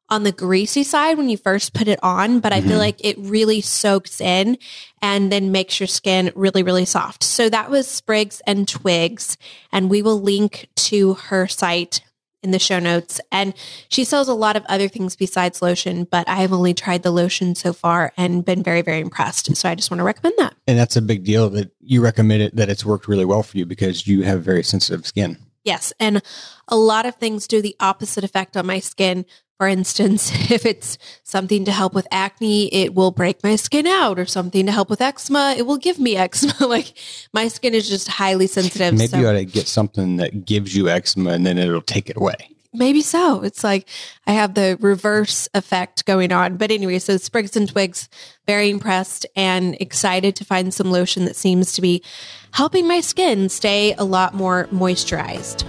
on 0.09 0.23
the 0.23 0.31
greasy 0.31 0.83
side 0.83 1.17
when 1.17 1.29
you 1.29 1.37
first 1.37 1.73
put 1.73 1.87
it 1.87 1.99
on, 2.01 2.39
but 2.39 2.51
I 2.53 2.61
feel 2.61 2.77
Mhm. 2.77 2.79
like 2.79 2.97
it 2.99 3.17
really 3.19 3.61
soaks 3.61 4.19
in 4.19 4.57
and 5.01 5.31
then 5.31 5.51
makes 5.51 5.79
your 5.79 5.87
skin 5.87 6.31
really, 6.35 6.63
really 6.63 6.85
soft. 6.85 7.23
So 7.23 7.49
that 7.49 7.69
was 7.69 7.87
Sprigs 7.87 8.41
and 8.47 8.67
Twigs. 8.67 9.37
And 9.71 9.89
we 9.89 10.01
will 10.01 10.21
link 10.21 10.67
to 10.75 11.13
her 11.15 11.47
site 11.47 12.01
in 12.41 12.51
the 12.51 12.59
show 12.59 12.79
notes. 12.79 13.19
And 13.33 13.53
she 13.89 14.05
sells 14.05 14.29
a 14.29 14.33
lot 14.33 14.55
of 14.55 14.63
other 14.69 14.87
things 14.87 15.15
besides 15.17 15.61
lotion, 15.61 16.07
but 16.09 16.27
I 16.29 16.35
have 16.37 16.53
only 16.53 16.73
tried 16.73 17.03
the 17.03 17.11
lotion 17.11 17.53
so 17.53 17.73
far 17.73 18.13
and 18.15 18.45
been 18.45 18.63
very, 18.63 18.81
very 18.81 19.01
impressed. 19.01 19.53
So 19.57 19.67
I 19.69 19.75
just 19.75 19.91
want 19.91 19.99
to 19.99 20.05
recommend 20.05 20.35
that. 20.37 20.55
And 20.65 20.79
that's 20.79 20.95
a 20.95 21.01
big 21.01 21.25
deal 21.25 21.49
that 21.49 21.71
you 21.81 22.01
recommend 22.01 22.41
it 22.41 22.55
that 22.55 22.69
it's 22.69 22.85
worked 22.85 23.07
really 23.09 23.25
well 23.25 23.43
for 23.43 23.57
you 23.57 23.65
because 23.65 24.07
you 24.07 24.21
have 24.21 24.41
very 24.41 24.63
sensitive 24.63 25.05
skin. 25.05 25.37
Yes. 25.65 25.91
And 25.99 26.21
a 26.69 26.77
lot 26.77 27.05
of 27.05 27.15
things 27.15 27.45
do 27.45 27.61
the 27.61 27.75
opposite 27.81 28.23
effect 28.23 28.55
on 28.55 28.65
my 28.65 28.79
skin. 28.79 29.25
For 29.59 29.67
instance, 29.67 30.31
if 30.51 30.65
it's 30.65 30.97
something 31.23 31.65
to 31.65 31.71
help 31.71 31.93
with 31.93 32.07
acne, 32.11 32.73
it 32.73 32.95
will 32.95 33.11
break 33.11 33.43
my 33.43 33.57
skin 33.57 33.85
out, 33.85 34.17
or 34.17 34.25
something 34.25 34.65
to 34.65 34.71
help 34.71 34.89
with 34.89 35.01
eczema, 35.01 35.53
it 35.57 35.67
will 35.67 35.77
give 35.77 35.99
me 35.99 36.15
eczema. 36.17 36.65
like 36.65 36.93
my 37.33 37.49
skin 37.49 37.75
is 37.75 37.87
just 37.87 38.07
highly 38.07 38.47
sensitive. 38.47 38.93
Maybe 38.93 39.07
so- 39.07 39.19
you 39.19 39.27
ought 39.27 39.33
to 39.33 39.45
get 39.45 39.67
something 39.67 40.15
that 40.17 40.45
gives 40.45 40.75
you 40.75 40.87
eczema 40.89 41.31
and 41.31 41.45
then 41.45 41.57
it'll 41.57 41.81
take 41.81 42.09
it 42.09 42.15
away. 42.15 42.55
Maybe 42.71 43.01
so. 43.01 43.41
It's 43.41 43.63
like 43.63 43.89
I 44.27 44.33
have 44.33 44.53
the 44.53 44.77
reverse 44.79 45.49
effect 45.55 46.05
going 46.05 46.31
on. 46.31 46.57
But 46.57 46.69
anyway, 46.69 46.99
so 46.99 47.17
Sprigs 47.17 47.57
and 47.57 47.67
Twigs, 47.67 48.07
very 48.45 48.69
impressed 48.69 49.25
and 49.35 49.75
excited 49.81 50.35
to 50.35 50.45
find 50.45 50.71
some 50.71 50.91
lotion 50.91 51.25
that 51.25 51.35
seems 51.35 51.73
to 51.73 51.81
be 51.81 52.03
helping 52.51 52.87
my 52.87 53.01
skin 53.01 53.49
stay 53.49 53.95
a 53.95 54.03
lot 54.03 54.35
more 54.35 54.67
moisturized. 54.67 55.65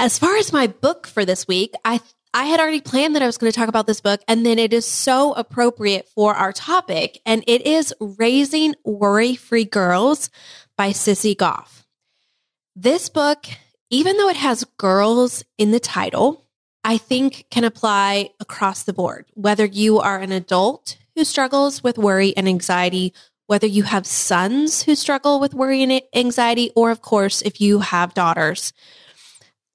As 0.00 0.16
far 0.16 0.36
as 0.36 0.52
my 0.52 0.68
book 0.68 1.08
for 1.08 1.24
this 1.24 1.48
week, 1.48 1.74
I 1.84 2.00
I 2.32 2.44
had 2.44 2.60
already 2.60 2.80
planned 2.80 3.16
that 3.16 3.22
I 3.22 3.26
was 3.26 3.36
going 3.36 3.50
to 3.50 3.58
talk 3.58 3.68
about 3.68 3.88
this 3.88 4.00
book, 4.00 4.20
and 4.28 4.46
then 4.46 4.58
it 4.58 4.72
is 4.72 4.86
so 4.86 5.32
appropriate 5.32 6.08
for 6.14 6.34
our 6.34 6.52
topic, 6.52 7.20
and 7.26 7.42
it 7.48 7.66
is 7.66 7.92
Raising 8.00 8.76
Worry 8.84 9.34
Free 9.34 9.64
Girls 9.64 10.30
by 10.76 10.90
Sissy 10.90 11.36
Goff. 11.36 11.84
This 12.76 13.08
book, 13.08 13.46
even 13.90 14.18
though 14.18 14.28
it 14.28 14.36
has 14.36 14.62
girls 14.76 15.42
in 15.56 15.72
the 15.72 15.80
title, 15.80 16.44
I 16.84 16.96
think 16.96 17.46
can 17.50 17.64
apply 17.64 18.30
across 18.38 18.84
the 18.84 18.92
board. 18.92 19.26
Whether 19.34 19.64
you 19.64 19.98
are 19.98 20.18
an 20.18 20.30
adult 20.30 20.96
who 21.16 21.24
struggles 21.24 21.82
with 21.82 21.98
worry 21.98 22.36
and 22.36 22.46
anxiety, 22.46 23.14
whether 23.46 23.66
you 23.66 23.82
have 23.82 24.06
sons 24.06 24.82
who 24.82 24.94
struggle 24.94 25.40
with 25.40 25.54
worry 25.54 25.82
and 25.82 26.02
anxiety, 26.14 26.70
or 26.76 26.92
of 26.92 27.02
course, 27.02 27.42
if 27.42 27.60
you 27.60 27.80
have 27.80 28.14
daughters. 28.14 28.72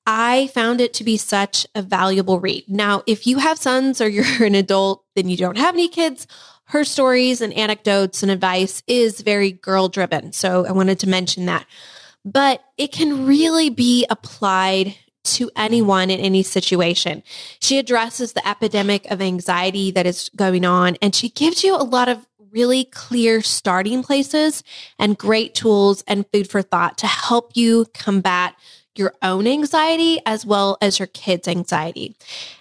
I 0.05 0.48
found 0.48 0.81
it 0.81 0.93
to 0.95 1.03
be 1.03 1.17
such 1.17 1.65
a 1.75 1.81
valuable 1.81 2.39
read. 2.39 2.65
Now, 2.67 3.03
if 3.07 3.25
you 3.25 3.38
have 3.38 3.57
sons 3.57 4.01
or 4.01 4.07
you're 4.10 4.45
an 4.45 4.55
adult, 4.55 5.03
then 5.15 5.29
you 5.29 5.38
don't 5.38 5.57
have 5.57 5.75
any 5.75 5.88
kids. 5.88 6.27
Her 6.65 6.83
stories 6.83 7.41
and 7.41 7.53
anecdotes 7.53 8.24
and 8.24 8.31
advice 8.31 8.83
is 8.88 9.22
very 9.22 9.51
girl 9.51 9.89
driven. 9.89 10.33
So 10.33 10.65
I 10.65 10.72
wanted 10.72 11.00
to 11.00 11.10
mention 11.10 11.45
that 11.45 11.65
but 12.25 12.63
it 12.77 12.91
can 12.91 13.25
really 13.25 13.69
be 13.69 14.05
applied 14.10 14.95
to 15.24 15.50
anyone 15.55 16.10
in 16.10 16.19
any 16.19 16.43
situation. 16.43 17.24
She 17.60 17.77
addresses 17.77 18.33
the 18.33 18.45
epidemic 18.48 19.10
of 19.10 19.22
anxiety 19.22 19.91
that 19.91 20.05
is 20.05 20.29
going 20.36 20.65
on, 20.65 20.98
and 21.01 21.15
she 21.15 21.29
gives 21.29 21.63
you 21.63 21.75
a 21.75 21.83
lot 21.83 22.10
of 22.10 22.25
really 22.51 22.86
clear 22.86 23.41
starting 23.41 24.03
places 24.03 24.63
and 25.00 25.17
great 25.17 25.55
tools 25.55 26.03
and 26.07 26.25
food 26.31 26.50
for 26.50 26.62
thought 26.62 26.98
to 27.00 27.07
help 27.07 27.51
you 27.55 27.86
combat 27.93 28.53
your 28.95 29.13
own 29.21 29.47
anxiety 29.47 30.19
as 30.25 30.45
well 30.45 30.77
as 30.81 31.00
your 31.00 31.07
kids' 31.07 31.47
anxiety. 31.47 32.15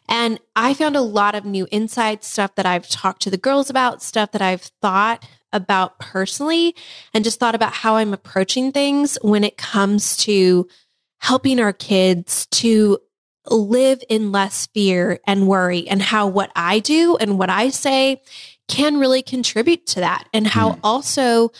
And 0.09 0.39
I 0.57 0.75
found 0.75 0.97
a 0.97 1.03
lot 1.03 1.35
of 1.35 1.45
new 1.45 1.67
insights, 1.71 2.27
stuff 2.27 2.55
that 2.57 2.67
I've 2.67 2.89
talked 2.89 3.23
to 3.23 3.31
the 3.31 3.37
girls 3.37 3.71
about, 3.71 4.03
stuff 4.03 4.33
that 4.33 4.43
I've 4.43 4.63
thought 4.81 5.27
about 5.53 5.99
personally 5.99 6.75
and 7.13 7.25
just 7.25 7.39
thought 7.39 7.55
about 7.55 7.73
how 7.73 7.97
I'm 7.97 8.15
approaching 8.15 8.73
things 8.73 9.19
when 9.23 9.45
it 9.45 9.57
comes 9.57 10.17
to 10.19 10.67
helping 11.19 11.61
our 11.61 11.73
kids 11.73 12.47
to 12.47 12.99
live 13.49 14.03
in 14.09 14.33
less 14.33 14.67
fear 14.69 15.21
and 15.27 15.49
worry 15.49 15.89
and 15.89 16.01
how 16.01 16.27
what 16.27 16.51
I 16.57 16.79
do 16.79 17.17
and 17.17 17.39
what 17.39 17.51
I 17.51 17.71
say 17.71 18.23
can 18.69 18.99
really 18.99 19.23
contribute 19.23 19.87
to 19.89 20.01
that 20.01 20.29
and 20.33 20.47
how 20.47 20.73
mm. 20.73 20.81
also 20.83 21.51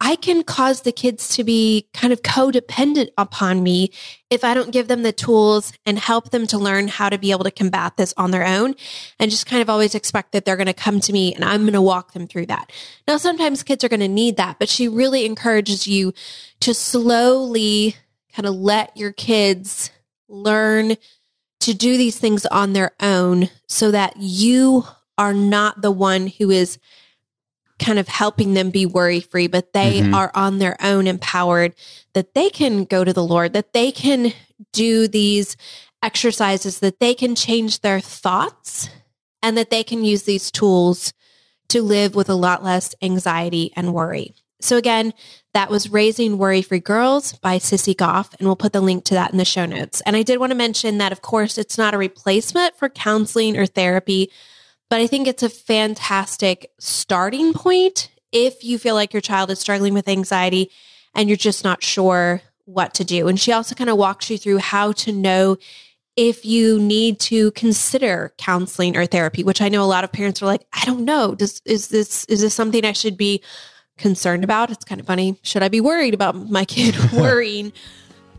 I 0.00 0.16
can 0.16 0.42
cause 0.42 0.82
the 0.82 0.92
kids 0.92 1.28
to 1.36 1.44
be 1.44 1.88
kind 1.94 2.12
of 2.12 2.22
codependent 2.22 3.08
upon 3.16 3.62
me 3.62 3.92
if 4.28 4.44
I 4.44 4.52
don't 4.52 4.72
give 4.72 4.88
them 4.88 5.02
the 5.02 5.12
tools 5.12 5.72
and 5.86 5.98
help 5.98 6.30
them 6.30 6.46
to 6.48 6.58
learn 6.58 6.88
how 6.88 7.08
to 7.08 7.16
be 7.16 7.30
able 7.30 7.44
to 7.44 7.50
combat 7.50 7.96
this 7.96 8.12
on 8.16 8.30
their 8.30 8.46
own 8.46 8.74
and 9.18 9.30
just 9.30 9.46
kind 9.46 9.62
of 9.62 9.70
always 9.70 9.94
expect 9.94 10.32
that 10.32 10.44
they're 10.44 10.56
going 10.56 10.66
to 10.66 10.74
come 10.74 11.00
to 11.00 11.12
me 11.12 11.34
and 11.34 11.44
I'm 11.44 11.62
going 11.62 11.72
to 11.72 11.80
walk 11.80 12.12
them 12.12 12.26
through 12.26 12.46
that. 12.46 12.70
Now, 13.08 13.16
sometimes 13.16 13.62
kids 13.62 13.84
are 13.84 13.88
going 13.88 14.00
to 14.00 14.08
need 14.08 14.36
that, 14.36 14.58
but 14.58 14.68
she 14.68 14.86
really 14.86 15.24
encourages 15.24 15.86
you 15.86 16.12
to 16.60 16.74
slowly 16.74 17.96
kind 18.34 18.46
of 18.46 18.54
let 18.54 18.94
your 18.96 19.12
kids 19.12 19.90
learn 20.28 20.96
to 21.60 21.72
do 21.72 21.96
these 21.96 22.18
things 22.18 22.44
on 22.46 22.74
their 22.74 22.92
own 23.00 23.48
so 23.66 23.90
that 23.90 24.14
you 24.18 24.84
are 25.16 25.32
not 25.32 25.80
the 25.80 25.90
one 25.90 26.26
who 26.26 26.50
is 26.50 26.78
kind 27.78 27.98
of 27.98 28.08
helping 28.08 28.54
them 28.54 28.70
be 28.70 28.86
worry 28.86 29.20
free, 29.20 29.46
but 29.46 29.72
they 29.72 30.00
mm-hmm. 30.00 30.14
are 30.14 30.30
on 30.34 30.58
their 30.58 30.76
own 30.82 31.06
empowered 31.06 31.74
that 32.14 32.34
they 32.34 32.48
can 32.48 32.84
go 32.84 33.04
to 33.04 33.12
the 33.12 33.24
Lord, 33.24 33.52
that 33.52 33.72
they 33.72 33.92
can 33.92 34.32
do 34.72 35.06
these 35.08 35.56
exercises, 36.02 36.78
that 36.80 37.00
they 37.00 37.14
can 37.14 37.34
change 37.34 37.80
their 37.80 38.00
thoughts, 38.00 38.88
and 39.42 39.56
that 39.58 39.70
they 39.70 39.84
can 39.84 40.04
use 40.04 40.22
these 40.22 40.50
tools 40.50 41.12
to 41.68 41.82
live 41.82 42.14
with 42.14 42.28
a 42.28 42.34
lot 42.34 42.62
less 42.62 42.94
anxiety 43.02 43.72
and 43.76 43.92
worry. 43.92 44.34
So, 44.60 44.76
again, 44.76 45.12
that 45.52 45.70
was 45.70 45.90
Raising 45.90 46.38
Worry 46.38 46.62
Free 46.62 46.80
Girls 46.80 47.34
by 47.34 47.58
Sissy 47.58 47.94
Goff, 47.94 48.34
and 48.38 48.48
we'll 48.48 48.56
put 48.56 48.72
the 48.72 48.80
link 48.80 49.04
to 49.04 49.14
that 49.14 49.30
in 49.30 49.38
the 49.38 49.44
show 49.44 49.66
notes. 49.66 50.00
And 50.06 50.16
I 50.16 50.22
did 50.22 50.40
want 50.40 50.50
to 50.50 50.56
mention 50.56 50.98
that, 50.98 51.12
of 51.12 51.20
course, 51.20 51.58
it's 51.58 51.76
not 51.76 51.92
a 51.92 51.98
replacement 51.98 52.76
for 52.76 52.88
counseling 52.88 53.56
or 53.56 53.66
therapy 53.66 54.30
but 54.88 55.00
I 55.00 55.06
think 55.06 55.26
it's 55.26 55.42
a 55.42 55.48
fantastic 55.48 56.70
starting 56.78 57.52
point 57.52 58.10
if 58.32 58.64
you 58.64 58.78
feel 58.78 58.94
like 58.94 59.12
your 59.12 59.20
child 59.20 59.50
is 59.50 59.58
struggling 59.58 59.94
with 59.94 60.08
anxiety 60.08 60.70
and 61.14 61.28
you're 61.28 61.36
just 61.36 61.64
not 61.64 61.82
sure 61.82 62.42
what 62.64 62.94
to 62.94 63.04
do. 63.04 63.28
And 63.28 63.38
she 63.38 63.52
also 63.52 63.74
kind 63.74 63.90
of 63.90 63.96
walks 63.96 64.28
you 64.30 64.38
through 64.38 64.58
how 64.58 64.92
to 64.92 65.12
know 65.12 65.56
if 66.16 66.44
you 66.44 66.78
need 66.78 67.20
to 67.20 67.50
consider 67.52 68.32
counseling 68.38 68.96
or 68.96 69.06
therapy, 69.06 69.44
which 69.44 69.60
I 69.60 69.68
know 69.68 69.82
a 69.82 69.86
lot 69.86 70.04
of 70.04 70.12
parents 70.12 70.42
are 70.42 70.46
like, 70.46 70.66
I 70.72 70.84
don't 70.84 71.04
know. 71.04 71.34
Does 71.34 71.60
is 71.64 71.88
this 71.88 72.24
is 72.26 72.40
this 72.40 72.54
something 72.54 72.84
I 72.84 72.92
should 72.92 73.16
be 73.16 73.42
concerned 73.98 74.44
about? 74.44 74.70
It's 74.70 74.84
kind 74.84 75.00
of 75.00 75.06
funny. 75.06 75.38
Should 75.42 75.62
I 75.62 75.68
be 75.68 75.80
worried 75.80 76.14
about 76.14 76.34
my 76.50 76.64
kid 76.64 76.96
worrying? 77.12 77.72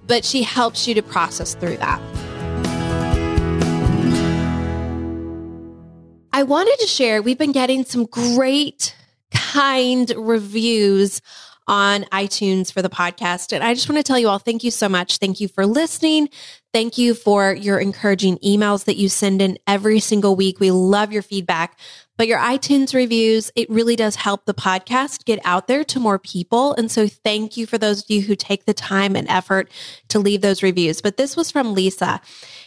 but 0.08 0.24
she 0.25 0.42
helps 0.42 0.88
you 0.88 0.96
to 0.96 1.04
process 1.04 1.54
through 1.54 1.77
that. 1.77 2.01
I 6.38 6.44
wanted 6.44 6.77
to 6.82 6.86
share, 6.86 7.24
we've 7.24 7.39
been 7.39 7.51
getting 7.51 7.84
some 7.84 8.06
great, 8.06 8.96
kind 9.34 10.08
reviews 10.15 11.20
on 11.67 12.03
iTunes 12.12 12.72
for 12.72 12.84
the 12.84 12.91
podcast. 12.91 13.53
And 13.53 13.63
I 13.63 13.74
just 13.74 13.89
want 13.89 13.98
to 13.98 14.03
tell 14.03 14.20
you 14.20 14.29
all 14.29 14.38
thank 14.38 14.63
you 14.63 14.70
so 14.70 14.88
much. 14.88 15.17
Thank 15.17 15.39
you 15.41 15.48
for 15.48 15.65
listening. 15.65 16.29
Thank 16.74 16.97
you 16.97 17.13
for 17.13 17.53
your 17.53 17.79
encouraging 17.79 18.38
emails 18.38 18.86
that 18.86 18.97
you 18.97 19.09
send 19.09 19.41
in 19.41 19.57
every 19.65 20.00
single 20.00 20.36
week. 20.36 20.59
We 20.59 20.71
love 20.71 21.12
your 21.12 21.21
feedback. 21.21 21.77
But 22.17 22.27
your 22.27 22.39
iTunes 22.39 22.95
reviews, 22.95 23.51
it 23.55 23.69
really 23.69 23.95
does 23.95 24.15
help 24.15 24.45
the 24.45 24.53
podcast 24.53 25.25
get 25.25 25.39
out 25.45 25.67
there 25.67 25.83
to 25.83 26.00
more 26.00 26.17
people. 26.17 26.74
And 26.74 26.89
so 26.89 27.07
thank 27.07 27.57
you 27.57 27.67
for 27.67 27.77
those 27.77 28.03
of 28.03 28.09
you 28.09 28.21
who 28.21 28.36
take 28.36 28.65
the 28.65 28.74
time 28.74 29.15
and 29.15 29.29
effort 29.29 29.71
to 30.09 30.17
leave 30.17 30.41
those 30.41 30.63
reviews. 30.63 31.00
But 31.00 31.17
this 31.17 31.38
was 31.38 31.51
from 31.51 31.75
Lisa. 31.75 32.19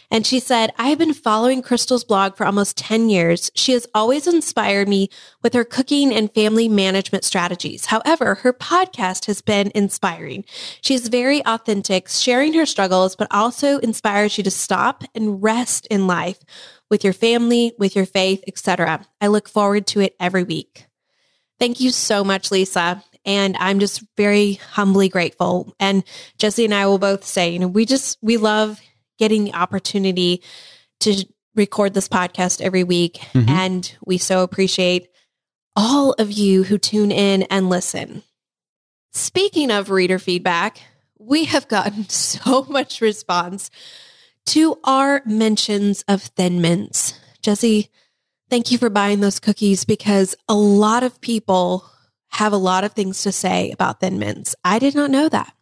And 0.09 0.25
she 0.27 0.41
said, 0.41 0.73
I 0.77 0.87
have 0.87 0.97
been 0.97 1.13
following 1.13 1.61
Crystal's 1.61 2.03
blog 2.03 2.35
for 2.35 2.45
almost 2.45 2.77
10 2.77 3.09
years. 3.09 3.49
She 3.55 3.71
has 3.71 3.87
always 3.95 4.27
inspired 4.27 4.89
me 4.89 5.09
with 5.41 5.53
her 5.53 5.63
cooking 5.63 6.13
and 6.13 6.33
family 6.33 6.67
management 6.67 7.23
strategies. 7.23 7.85
However, 7.85 8.35
her 8.35 8.51
podcast 8.51 9.25
has 9.27 9.41
been 9.41 9.71
inspiring. 9.73 10.43
She 10.81 10.95
is 10.95 11.07
very 11.07 11.45
authentic, 11.45 12.09
sharing 12.09 12.53
her 12.55 12.65
struggles, 12.65 13.15
but 13.15 13.29
also 13.31 13.79
inspires 13.91 14.37
you 14.37 14.45
to 14.45 14.51
stop 14.51 15.03
and 15.13 15.43
rest 15.43 15.85
in 15.87 16.07
life 16.07 16.39
with 16.89 17.03
your 17.03 17.11
family, 17.11 17.73
with 17.77 17.93
your 17.93 18.05
faith, 18.05 18.41
etc. 18.47 19.05
I 19.19 19.27
look 19.27 19.49
forward 19.49 19.85
to 19.87 19.99
it 19.99 20.15
every 20.17 20.43
week. 20.43 20.85
Thank 21.59 21.81
you 21.81 21.89
so 21.91 22.23
much, 22.23 22.51
Lisa. 22.51 23.03
And 23.25 23.57
I'm 23.57 23.79
just 23.79 24.01
very 24.15 24.53
humbly 24.53 25.09
grateful. 25.09 25.75
And 25.77 26.05
Jesse 26.37 26.63
and 26.63 26.73
I 26.73 26.85
will 26.85 26.99
both 26.99 27.25
say, 27.25 27.49
you 27.51 27.59
know, 27.59 27.67
we 27.67 27.85
just, 27.85 28.17
we 28.21 28.37
love 28.37 28.79
getting 29.19 29.43
the 29.43 29.55
opportunity 29.55 30.41
to 31.01 31.25
record 31.53 31.93
this 31.93 32.07
podcast 32.07 32.61
every 32.61 32.85
week. 32.85 33.15
Mm-hmm. 33.33 33.49
And 33.49 33.97
we 34.05 34.17
so 34.17 34.41
appreciate 34.41 35.09
all 35.75 36.13
of 36.13 36.31
you 36.31 36.63
who 36.63 36.77
tune 36.77 37.11
in 37.11 37.43
and 37.43 37.69
listen. 37.69 38.23
Speaking 39.11 39.69
of 39.69 39.89
reader 39.89 40.17
feedback, 40.17 40.79
we 41.21 41.45
have 41.45 41.67
gotten 41.67 42.09
so 42.09 42.63
much 42.63 43.01
response 43.01 43.69
to 44.47 44.79
our 44.83 45.21
mentions 45.25 46.03
of 46.07 46.23
thin 46.23 46.61
mints. 46.61 47.13
Jesse, 47.41 47.89
thank 48.49 48.71
you 48.71 48.77
for 48.77 48.89
buying 48.89 49.19
those 49.19 49.39
cookies 49.39 49.85
because 49.85 50.35
a 50.49 50.55
lot 50.55 51.03
of 51.03 51.21
people 51.21 51.85
have 52.29 52.53
a 52.53 52.57
lot 52.57 52.83
of 52.83 52.93
things 52.93 53.21
to 53.23 53.31
say 53.31 53.71
about 53.71 53.99
thin 53.99 54.17
mints. 54.17 54.55
I 54.63 54.79
did 54.79 54.95
not 54.95 55.11
know 55.11 55.29
that. 55.29 55.53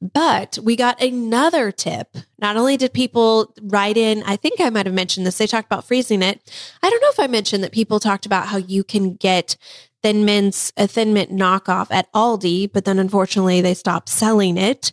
But 0.00 0.58
we 0.62 0.76
got 0.76 1.00
another 1.00 1.70
tip. 1.70 2.16
Not 2.38 2.56
only 2.56 2.76
did 2.76 2.92
people 2.92 3.54
write 3.62 3.96
in, 3.96 4.22
I 4.24 4.36
think 4.36 4.60
I 4.60 4.70
might 4.70 4.86
have 4.86 4.94
mentioned 4.94 5.26
this, 5.26 5.38
they 5.38 5.46
talked 5.46 5.66
about 5.66 5.86
freezing 5.86 6.22
it. 6.22 6.40
I 6.82 6.90
don't 6.90 7.00
know 7.00 7.10
if 7.10 7.20
I 7.20 7.26
mentioned 7.26 7.62
that 7.64 7.72
people 7.72 8.00
talked 8.00 8.26
about 8.26 8.48
how 8.48 8.58
you 8.58 8.84
can 8.84 9.14
get 9.14 9.56
Thin 10.02 10.24
Mints, 10.24 10.72
a 10.76 10.86
Thin 10.86 11.12
Mint 11.12 11.30
knockoff 11.30 11.88
at 11.90 12.12
Aldi, 12.12 12.72
but 12.72 12.84
then 12.84 12.98
unfortunately 12.98 13.60
they 13.60 13.74
stopped 13.74 14.08
selling 14.08 14.56
it. 14.56 14.92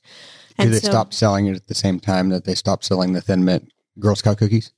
Do 0.58 0.70
they 0.70 0.80
stop 0.80 1.14
selling 1.14 1.48
it 1.48 1.56
at 1.56 1.68
the 1.68 1.76
same 1.76 2.00
time 2.00 2.30
that 2.30 2.46
they 2.46 2.56
stopped 2.56 2.86
selling 2.86 3.14
the 3.14 3.22
Thin 3.22 3.44
Mint 3.44 3.72
Girl 4.00 4.16
Scout 4.16 4.38
cookies? 4.38 4.72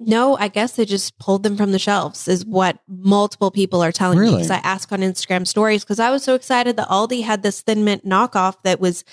No, 0.00 0.36
I 0.36 0.48
guess 0.48 0.72
they 0.74 0.84
just 0.84 1.16
pulled 1.18 1.44
them 1.44 1.56
from 1.56 1.70
the 1.70 1.78
shelves, 1.78 2.26
is 2.26 2.44
what 2.44 2.80
multiple 2.88 3.52
people 3.52 3.82
are 3.82 3.92
telling 3.92 4.18
Really? 4.18 4.32
me. 4.32 4.38
Because 4.38 4.50
I 4.50 4.56
ask 4.56 4.90
on 4.90 5.00
Instagram 5.00 5.46
stories 5.46 5.84
because 5.84 6.00
I 6.00 6.10
was 6.10 6.24
so 6.24 6.34
excited 6.34 6.76
that 6.76 6.88
Aldi 6.88 7.22
had 7.22 7.42
this 7.44 7.60
Thin 7.60 7.84
Mint 7.84 8.04
knockoff 8.04 8.56
that 8.64 8.80
was 8.80 9.04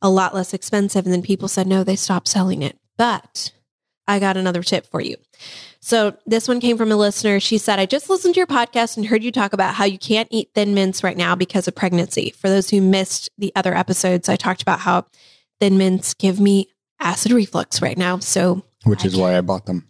a 0.00 0.08
lot 0.08 0.34
less 0.34 0.54
expensive. 0.54 1.04
And 1.04 1.12
then 1.12 1.20
people 1.22 1.46
said, 1.46 1.66
no, 1.66 1.84
they 1.84 1.96
stopped 1.96 2.28
selling 2.28 2.62
it. 2.62 2.78
But 2.96 3.52
I 4.08 4.18
got 4.18 4.38
another 4.38 4.62
tip 4.62 4.86
for 4.86 5.02
you. 5.02 5.16
So 5.80 6.16
this 6.26 6.46
one 6.46 6.60
came 6.60 6.76
from 6.76 6.92
a 6.92 6.96
listener. 6.96 7.40
She 7.40 7.58
said, 7.58 7.78
I 7.78 7.86
just 7.86 8.10
listened 8.10 8.34
to 8.34 8.40
your 8.40 8.46
podcast 8.46 8.96
and 8.96 9.06
heard 9.06 9.24
you 9.24 9.32
talk 9.32 9.52
about 9.52 9.74
how 9.74 9.84
you 9.84 9.98
can't 9.98 10.28
eat 10.30 10.50
thin 10.54 10.74
mints 10.74 11.02
right 11.02 11.16
now 11.16 11.34
because 11.34 11.66
of 11.66 11.74
pregnancy. 11.74 12.34
For 12.38 12.48
those 12.48 12.68
who 12.68 12.80
missed 12.80 13.30
the 13.38 13.52
other 13.56 13.74
episodes, 13.74 14.28
I 14.28 14.36
talked 14.36 14.62
about 14.62 14.80
how 14.80 15.06
thin 15.58 15.78
mints 15.78 16.14
give 16.14 16.38
me 16.38 16.68
acid 17.00 17.32
reflux 17.32 17.80
right 17.80 17.96
now. 17.96 18.18
So 18.18 18.62
Which 18.84 19.04
is 19.04 19.16
why 19.16 19.38
I 19.38 19.40
bought 19.40 19.66
them. 19.66 19.88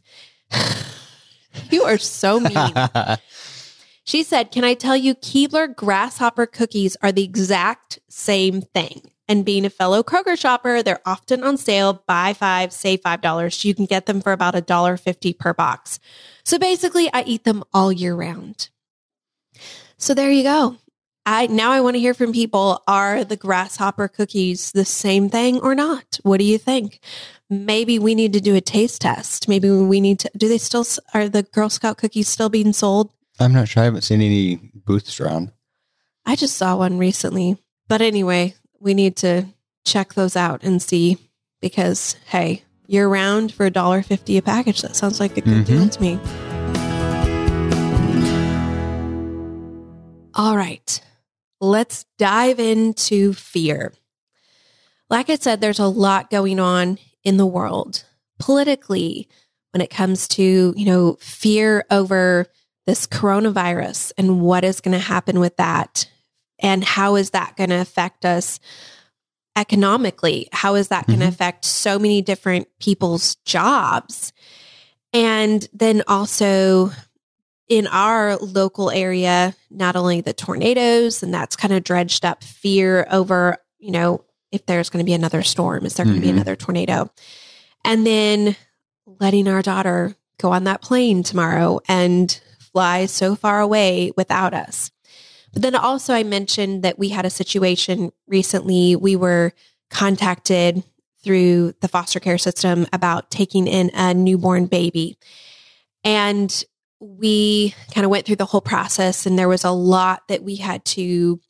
you 1.71 1.83
are 1.83 1.99
so 1.99 2.39
mean. 2.41 2.75
She 4.11 4.25
said, 4.25 4.51
Can 4.51 4.65
I 4.65 4.75
tell 4.75 4.97
you, 4.97 5.15
Keebler 5.15 5.73
grasshopper 5.73 6.47
cookies 6.47 6.97
are 7.01 7.13
the 7.13 7.23
exact 7.23 8.01
same 8.09 8.61
thing. 8.61 9.13
And 9.31 9.45
being 9.45 9.65
a 9.65 9.71
fellow 9.71 10.03
Kroger 10.03 10.37
shopper, 10.37 10.83
they're 10.83 11.01
often 11.07 11.45
on 11.45 11.57
sale. 11.57 12.03
Buy 12.09 12.33
five, 12.33 12.73
save 12.73 13.03
five 13.03 13.21
dollars. 13.21 13.65
You 13.65 13.77
can 13.77 13.87
get 13.87 14.07
them 14.07 14.21
for 14.21 14.33
about 14.33 14.57
a 14.57 14.61
dollar 14.61 14.97
fifty 14.97 15.33
per 15.33 15.55
box. 15.55 16.01
So 16.45 16.59
basically, 16.59 17.09
I 17.13 17.23
eat 17.23 17.45
them 17.45 17.63
all 17.73 17.93
year 17.93 18.17
round. 18.17 18.71
So 19.99 20.15
there 20.15 20.33
you 20.33 20.43
go. 20.43 20.79
I 21.25 21.47
now 21.47 21.71
I 21.71 21.81
want 21.81 21.95
to 21.95 22.01
hear 22.01 22.13
from 22.13 22.33
people. 22.33 22.83
Are 22.89 23.23
the 23.23 23.37
grasshopper 23.37 24.09
cookies 24.09 24.73
the 24.73 24.85
same 24.85 25.31
thing 25.31 25.61
or 25.61 25.77
not? 25.77 26.19
What 26.25 26.39
do 26.39 26.45
you 26.45 26.59
think? 26.59 26.99
Maybe 27.49 28.01
we 28.01 28.17
need 28.17 28.33
to 28.33 28.41
do 28.41 28.57
a 28.57 28.61
taste 28.61 29.03
test. 29.03 29.49
Maybe 29.49 29.71
we 29.71 30.01
need 30.01 30.19
to. 30.21 30.31
Do 30.37 30.49
they 30.49 30.59
still 30.59 30.85
are 31.15 31.29
the 31.29 31.45
Girl 31.45 31.69
Scout 31.71 31.99
cookies 31.99 32.27
still 32.27 32.49
being 32.49 32.73
sold? 32.73 33.13
I'm 33.39 33.53
not 33.53 33.69
sure. 33.69 33.83
I 33.83 33.85
haven't 33.85 34.03
seen 34.03 34.23
any 34.23 34.57
booths 34.75 35.21
around. 35.21 35.53
I 36.27 36.35
just 36.35 36.57
saw 36.57 36.79
one 36.79 36.99
recently. 36.99 37.59
But 37.87 38.01
anyway, 38.03 38.55
we 38.81 38.95
need 38.95 39.17
to 39.17 39.47
check 39.85 40.15
those 40.15 40.37
out 40.37 40.63
and 40.63 40.83
see 40.83 41.19
because 41.61 42.17
hey, 42.27 42.63
year 42.87 43.09
round 43.09 43.53
for 43.53 43.67
a 43.67 43.71
dollar 43.71 44.03
fifty 44.03 44.37
a 44.37 44.43
package. 44.43 44.83
That 44.83 44.97
sounds 44.97 45.21
like 45.21 45.37
a 45.37 45.43
good 45.43 45.65
deal 45.65 45.87
mm-hmm. 45.87 45.89
to 45.89 46.01
me. 46.01 46.19
All 50.35 50.57
right. 50.57 51.01
Let's 51.61 52.07
dive 52.17 52.59
into 52.59 53.35
fear. 53.35 53.93
Like 55.11 55.29
I 55.29 55.35
said, 55.35 55.61
there's 55.61 55.79
a 55.79 55.87
lot 55.87 56.31
going 56.31 56.59
on 56.59 56.99
in 57.23 57.37
the 57.37 57.47
world 57.47 58.05
politically 58.39 59.29
when 59.73 59.83
it 59.83 59.91
comes 59.91 60.27
to, 60.29 60.73
you 60.77 60.87
know, 60.87 61.19
fear 61.21 61.85
over 61.91 62.47
this 62.87 63.07
coronavirus 63.07 64.13
and 64.17 64.41
what 64.41 64.65
is 64.65 64.81
going 64.81 64.93
to 64.93 64.99
happen 64.99 65.39
with 65.39 65.57
that 65.59 66.09
and 66.61 66.85
how 66.85 67.17
is 67.17 67.31
that 67.31 67.57
going 67.57 67.71
to 67.71 67.81
affect 67.81 68.25
us 68.25 68.61
economically? 69.57 70.49
How 70.53 70.75
is 70.75 70.89
that 70.89 71.07
going 71.07 71.19
to 71.21 71.27
mm-hmm. 71.27 71.33
affect 71.33 71.65
so 71.65 71.99
many 71.99 72.23
different 72.23 72.69
people's 72.79 73.37
jobs? 73.45 74.33
And 75.13 75.67
then 75.73 76.03
also 76.07 76.91
in 77.69 77.87
our 77.87 78.37
local 78.37 78.91
area 78.91 79.55
not 79.71 79.97
only 79.97 80.21
the 80.21 80.33
tornadoes 80.33 81.23
and 81.23 81.33
that's 81.33 81.57
kind 81.57 81.73
of 81.73 81.85
dredged 81.85 82.25
up 82.25 82.43
fear 82.43 83.07
over 83.13 83.59
you 83.79 83.93
know 83.93 84.25
if 84.51 84.67
there's 84.67 84.91
going 84.91 84.99
to 84.99 85.09
be 85.09 85.15
another 85.15 85.45
storm 85.45 85.87
is 85.87 85.95
there 85.95 86.05
going 86.05 86.17
to 86.17 86.21
be 86.21 86.27
mm-hmm. 86.27 86.37
another 86.37 86.57
tornado? 86.57 87.11
And 87.85 88.07
then 88.07 88.57
letting 89.07 89.49
our 89.49 89.63
daughter 89.63 90.15
go 90.39 90.53
on 90.53 90.65
that 90.65 90.83
plane 90.83 91.23
tomorrow 91.23 91.81
and 91.89 92.41
fly 92.73 93.07
so 93.07 93.35
far 93.35 93.61
away 93.61 94.13
without 94.17 94.55
us. 94.55 94.91
But 95.53 95.63
then 95.63 95.75
also, 95.75 96.15
I 96.15 96.23
mentioned 96.23 96.83
that 96.83 96.99
we 96.99 97.09
had 97.09 97.27
a 97.27 97.31
situation 97.31 98.13
recently. 98.27 98.97
We 98.97 99.17
were 99.17 99.53
contacted 99.91 100.85
through 101.23 101.75
the 101.81 101.89
foster 101.89 102.21
care 102.21 102.39
system 102.39 102.87
about 102.93 103.31
taking 103.31 103.67
in 103.67 103.91
a 103.93 104.15
newborn 104.15 104.67
baby. 104.67 105.19
And 106.05 106.65
we 107.01 107.75
kind 107.95 108.05
of 108.05 108.11
went 108.11 108.27
through 108.27 108.37
the 108.37 108.47
whole 108.47 108.61
process, 108.61 109.27
and 109.27 109.39
there 109.39 109.49
was 109.49 109.65
a 109.65 109.71
lot 109.71 110.29
that 110.29 110.43
we 110.43 110.57
had 110.57 110.85
to 110.85 111.41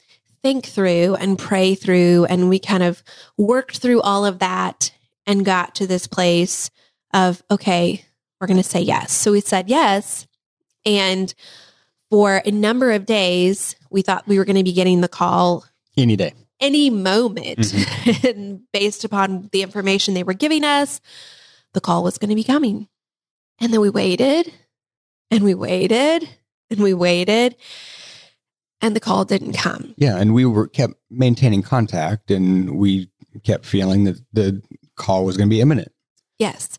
think 0.42 0.66
through 0.66 1.16
and 1.16 1.38
pray 1.38 1.74
through. 1.74 2.24
And 2.24 2.48
we 2.48 2.58
kind 2.58 2.82
of 2.82 3.02
worked 3.36 3.78
through 3.78 4.00
all 4.00 4.24
of 4.24 4.38
that 4.38 4.90
and 5.26 5.44
got 5.44 5.74
to 5.76 5.86
this 5.86 6.06
place 6.06 6.70
of, 7.12 7.42
okay, 7.50 8.04
we're 8.40 8.46
going 8.46 8.56
to 8.56 8.62
say 8.62 8.80
yes. 8.80 9.12
So 9.12 9.32
we 9.32 9.40
said 9.40 9.68
yes. 9.68 10.26
And 10.86 11.34
for 12.11 12.42
a 12.44 12.51
number 12.51 12.90
of 12.90 13.07
days, 13.07 13.77
we 13.90 14.03
thought 14.03 14.27
we 14.27 14.38
were 14.38 14.44
going 14.44 14.57
to 14.57 14.64
be 14.64 14.73
getting 14.73 15.01
the 15.01 15.09
call 15.09 15.64
Any 15.96 16.16
day. 16.16 16.33
any 16.61 16.90
moment. 16.90 17.59
Mm-hmm. 17.59 18.27
and 18.27 18.61
based 18.73 19.05
upon 19.05 19.49
the 19.53 19.62
information 19.62 20.14
they 20.14 20.23
were 20.25 20.35
giving 20.35 20.64
us, 20.64 21.01
the 21.73 21.81
call 21.81 22.03
was 22.03 22.18
going 22.18 22.31
to 22.31 22.35
be 22.37 22.44
coming. 22.44 22.88
And 23.61 23.73
then 23.73 23.81
we 23.81 23.90
waited 23.90 24.53
and 25.31 25.44
we 25.44 25.55
waited 25.55 26.29
and 26.70 26.81
we 26.81 26.94
waited 26.94 27.57
and 28.81 28.96
the 28.96 29.01
call 29.01 29.25
didn't 29.25 29.53
come. 29.53 29.94
Yeah, 29.96 30.16
and 30.16 30.35
we 30.35 30.44
were 30.46 30.66
kept 30.66 30.94
maintaining 31.11 31.62
contact, 31.62 32.31
and 32.31 32.79
we 32.79 33.11
kept 33.44 33.66
feeling 33.66 34.05
that 34.05 34.20
the 34.33 34.62
call 34.96 35.25
was 35.25 35.37
going 35.37 35.49
to 35.49 35.55
be 35.55 35.61
imminent. 35.61 35.92
Yes. 36.38 36.79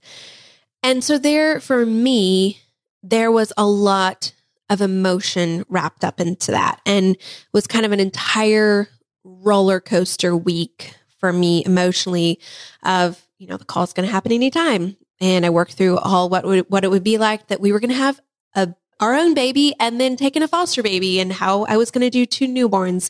And 0.81 1.03
so 1.03 1.19
there 1.19 1.59
for 1.59 1.85
me, 1.85 2.59
there 3.03 3.31
was 3.31 3.53
a 3.55 3.65
lot 3.67 4.33
of 4.71 4.81
emotion 4.81 5.65
wrapped 5.67 6.05
up 6.05 6.21
into 6.21 6.51
that 6.51 6.79
and 6.85 7.17
was 7.53 7.67
kind 7.67 7.85
of 7.85 7.91
an 7.91 7.99
entire 7.99 8.87
roller 9.25 9.81
coaster 9.81 10.35
week 10.35 10.95
for 11.19 11.33
me 11.33 11.61
emotionally 11.65 12.39
of, 12.83 13.21
you 13.37 13.47
know, 13.47 13.57
the 13.57 13.65
call's 13.65 13.91
going 13.91 14.07
to 14.07 14.11
happen 14.11 14.31
anytime. 14.31 14.95
And 15.19 15.45
I 15.45 15.49
worked 15.49 15.73
through 15.73 15.97
all 15.97 16.29
what 16.29 16.45
would, 16.45 16.65
what 16.69 16.85
it 16.85 16.89
would 16.89 17.03
be 17.03 17.17
like 17.17 17.47
that 17.47 17.59
we 17.59 17.73
were 17.73 17.81
going 17.81 17.91
to 17.91 17.95
have 17.95 18.21
a 18.55 18.73
our 19.01 19.15
own 19.15 19.33
baby 19.33 19.73
and 19.79 19.99
then 19.99 20.15
taking 20.15 20.43
a 20.43 20.47
foster 20.47 20.83
baby 20.83 21.19
and 21.19 21.33
how 21.33 21.65
I 21.65 21.75
was 21.75 21.89
going 21.89 22.03
to 22.03 22.11
do 22.11 22.27
two 22.27 22.47
newborns 22.47 23.09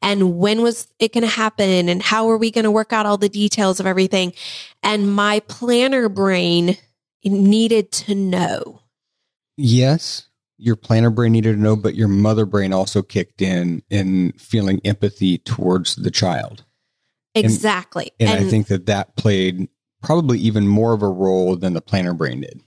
and 0.00 0.38
when 0.38 0.62
was 0.62 0.86
it 1.00 1.12
going 1.12 1.22
to 1.22 1.28
happen 1.28 1.88
and 1.88 2.00
how 2.00 2.30
are 2.30 2.38
we 2.38 2.52
going 2.52 2.64
to 2.64 2.70
work 2.70 2.92
out 2.92 3.04
all 3.04 3.18
the 3.18 3.28
details 3.28 3.80
of 3.80 3.86
everything. 3.86 4.32
And 4.82 5.12
my 5.12 5.40
planner 5.40 6.08
brain 6.08 6.76
needed 7.24 7.90
to 7.90 8.14
know. 8.14 8.80
Yes, 9.56 10.28
your 10.64 10.76
planner 10.76 11.10
brain 11.10 11.32
needed 11.32 11.56
to 11.56 11.60
know, 11.60 11.76
but 11.76 11.94
your 11.94 12.08
mother 12.08 12.46
brain 12.46 12.72
also 12.72 13.02
kicked 13.02 13.42
in 13.42 13.82
in 13.90 14.32
feeling 14.32 14.80
empathy 14.84 15.38
towards 15.38 15.96
the 15.96 16.10
child. 16.10 16.64
Exactly. 17.34 18.12
And, 18.18 18.30
I 18.30 18.44
think 18.44 18.68
that 18.68 18.86
that 18.86 19.16
played 19.16 19.68
probably 20.02 20.38
even 20.38 20.66
more 20.66 20.94
of 20.94 21.02
a 21.02 21.08
role 21.08 21.56
than 21.56 21.74
the 21.74 21.80
planner 21.82 22.14
brain 22.14 22.40
did. 22.40 22.60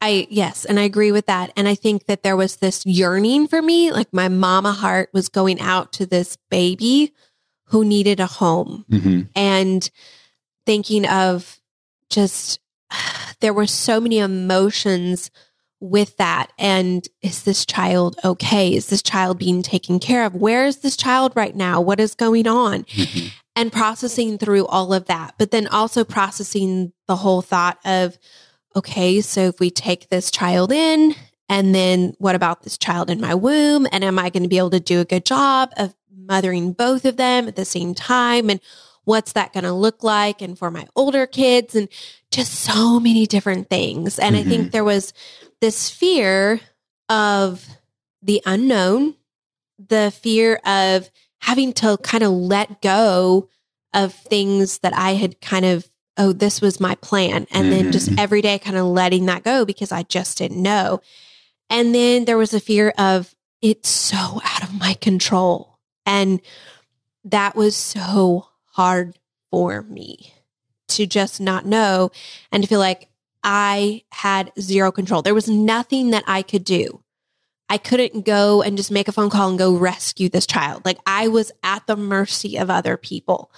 I, 0.00 0.26
yes, 0.30 0.64
and 0.64 0.80
I 0.80 0.84
agree 0.84 1.12
with 1.12 1.26
that. 1.26 1.52
And 1.56 1.68
I 1.68 1.74
think 1.74 2.06
that 2.06 2.22
there 2.22 2.36
was 2.36 2.56
this 2.56 2.86
yearning 2.86 3.48
for 3.48 3.60
me, 3.60 3.92
like 3.92 4.12
my 4.14 4.28
mama 4.28 4.72
heart 4.72 5.10
was 5.12 5.28
going 5.28 5.60
out 5.60 5.92
to 5.94 6.06
this 6.06 6.38
baby 6.50 7.12
who 7.66 7.84
needed 7.84 8.18
a 8.18 8.26
home 8.26 8.84
hmm 8.90 9.20
and 9.36 9.90
thinking 10.66 11.06
of 11.06 11.60
just, 12.08 12.60
there 13.40 13.52
were 13.52 13.66
so 13.66 14.00
many 14.00 14.18
emotions 14.18 15.30
with 15.80 16.16
that. 16.18 16.52
And 16.58 17.06
is 17.22 17.42
this 17.42 17.64
child 17.64 18.18
okay? 18.24 18.74
Is 18.74 18.88
this 18.88 19.02
child 19.02 19.38
being 19.38 19.62
taken 19.62 19.98
care 19.98 20.24
of? 20.24 20.34
Where 20.34 20.66
is 20.66 20.78
this 20.78 20.96
child 20.96 21.32
right 21.34 21.56
now? 21.56 21.80
What 21.80 22.00
is 22.00 22.14
going 22.14 22.46
on? 22.46 22.86
hmm 22.90 23.28
and 23.56 23.72
processing 23.72 24.38
through 24.38 24.66
all 24.66 24.92
of 24.92 25.06
that, 25.06 25.34
but 25.36 25.50
then 25.50 25.66
also 25.66 26.04
processing 26.04 26.92
the 27.06 27.16
whole 27.16 27.42
thought 27.42 27.78
of, 27.84 28.16
okay, 28.76 29.20
so 29.20 29.40
if 29.40 29.60
we 29.60 29.70
take 29.70 30.08
this 30.08 30.30
child 30.30 30.72
in, 30.72 31.14
and 31.48 31.74
then 31.74 32.14
what 32.18 32.34
about 32.34 32.62
this 32.62 32.78
child 32.78 33.10
in 33.10 33.20
my 33.20 33.34
womb? 33.34 33.86
And 33.90 34.04
am 34.04 34.18
I 34.18 34.30
going 34.30 34.44
to 34.44 34.48
be 34.48 34.58
able 34.58 34.70
to 34.70 34.80
do 34.80 35.00
a 35.00 35.04
good 35.04 35.26
job 35.26 35.70
of 35.76 35.94
mothering 36.10 36.72
both 36.72 37.04
of 37.04 37.16
them 37.16 37.48
at 37.48 37.56
the 37.56 37.64
same 37.64 37.92
time? 37.92 38.48
And 38.48 38.60
what's 39.04 39.32
that 39.32 39.52
going 39.52 39.64
to 39.64 39.72
look 39.72 40.04
like? 40.04 40.40
And 40.40 40.56
for 40.56 40.70
my 40.70 40.86
older 40.94 41.26
kids, 41.26 41.74
and 41.74 41.88
just 42.30 42.52
so 42.52 43.00
many 43.00 43.26
different 43.26 43.68
things. 43.68 44.18
And 44.20 44.36
I 44.36 44.44
think 44.44 44.70
there 44.70 44.84
was 44.84 45.12
this 45.60 45.90
fear 45.90 46.60
of 47.08 47.66
the 48.22 48.42
unknown, 48.46 49.14
the 49.78 50.12
fear 50.14 50.56
of 50.64 51.10
having 51.40 51.72
to 51.74 51.96
kind 52.02 52.22
of 52.22 52.30
let 52.30 52.82
go 52.82 53.48
of 53.94 54.14
things 54.14 54.78
that 54.78 54.94
I 54.94 55.14
had 55.14 55.40
kind 55.40 55.64
of, 55.64 55.90
oh, 56.16 56.32
this 56.32 56.60
was 56.60 56.80
my 56.80 56.94
plan. 56.96 57.46
And 57.50 57.72
then 57.72 57.92
just 57.92 58.08
Mhm. 58.10 58.18
every 58.18 58.42
day 58.42 58.58
kind 58.58 58.76
of 58.76 58.86
letting 58.86 59.26
that 59.26 59.42
go 59.42 59.64
because 59.64 59.90
I 59.90 60.02
just 60.04 60.38
didn't 60.38 60.62
know. 60.62 61.00
And 61.68 61.94
then 61.94 62.24
there 62.24 62.38
was 62.38 62.52
a 62.54 62.60
fear 62.60 62.90
of 62.98 63.34
it's 63.62 63.88
so 63.88 64.40
out 64.44 64.62
of 64.62 64.74
my 64.78 64.94
control. 64.94 65.78
And 66.06 66.40
that 67.24 67.54
was 67.56 67.76
so 67.76 68.48
hard 68.72 69.18
for 69.50 69.82
me 69.82 70.34
to 70.88 71.06
just 71.06 71.40
not 71.40 71.66
know 71.66 72.10
and 72.50 72.62
to 72.62 72.68
feel 72.68 72.78
like 72.80 73.09
I 73.42 74.02
had 74.12 74.52
zero 74.60 74.92
control. 74.92 75.22
There 75.22 75.34
was 75.34 75.48
nothing 75.48 76.10
that 76.10 76.24
I 76.26 76.42
could 76.42 76.64
do. 76.64 77.02
I 77.68 77.78
couldn't 77.78 78.24
go 78.24 78.62
and 78.62 78.76
just 78.76 78.90
make 78.90 79.06
a 79.08 79.12
phone 79.12 79.30
call 79.30 79.48
and 79.48 79.58
go 79.58 79.74
rescue 79.76 80.28
this 80.28 80.46
child. 80.46 80.84
Like 80.84 80.98
I 81.06 81.28
was 81.28 81.52
at 81.62 81.86
the 81.86 81.96
mercy 81.96 82.56
of 82.58 82.68
other 82.68 82.96
people. 82.96 83.52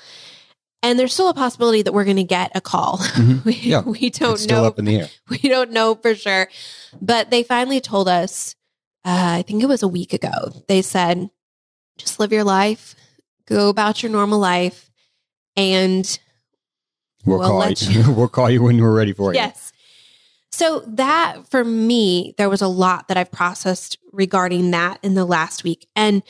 And 0.85 0.99
there's 0.99 1.15
still 1.15 1.29
a 1.29 1.35
possibility 1.35 1.83
that 1.83 1.93
we're 1.95 2.05
going 2.05 2.17
to 2.17 2.25
get 2.25 2.53
a 2.55 2.61
call. 2.61 2.99
Mhm. 3.15 3.45
we, 3.45 3.55
Yeah. 3.55 3.81
we 3.83 4.11
don't 4.11 4.35
it's 4.35 4.43
still 4.43 4.63
know. 4.63 4.69
up 4.69 4.79
in 4.79 4.85
the 4.85 4.97
air. 5.01 5.09
We 5.31 5.39
don't 5.39 5.71
know 5.71 5.95
for 5.95 6.15
sure. 6.15 6.49
But 7.01 7.31
they 7.31 7.43
finally 7.43 7.81
told 7.81 8.09
us, 8.09 8.55
uh, 9.05 9.39
I 9.39 9.43
think 9.43 9.63
it 9.63 9.67
was 9.67 9.83
a 9.83 9.89
week 9.89 10.13
ago, 10.13 10.53
they 10.69 10.83
said, 10.83 11.31
just 11.99 12.21
live 12.21 12.33
your 12.33 12.45
life, 12.45 12.95
go 13.47 13.69
about 13.69 14.03
your 14.03 14.13
normal 14.13 14.39
life. 14.39 14.91
And 15.57 16.19
We'll, 17.25 17.39
We'll 17.39 17.49
call 17.49 17.59
let 17.59 17.81
you. 17.83 18.13
we'll 18.17 18.29
call 18.29 18.51
you 18.51 18.63
when 18.65 18.79
we're 18.81 18.95
ready 18.97 19.13
for 19.13 19.33
you. 19.33 19.39
yes. 19.41 19.72
So 20.53 20.81
that 20.87 21.49
for 21.51 21.65
me, 21.65 22.35
there 22.37 22.51
was 22.51 22.63
a 22.63 22.69
lot 22.69 23.09
that 23.09 23.17
I've 23.17 23.33
processed 23.33 23.99
regarding 24.13 24.71
that 24.73 24.99
in 25.03 25.15
the 25.15 25.25
last 25.25 25.65
week. 25.65 25.89
And 25.97 26.23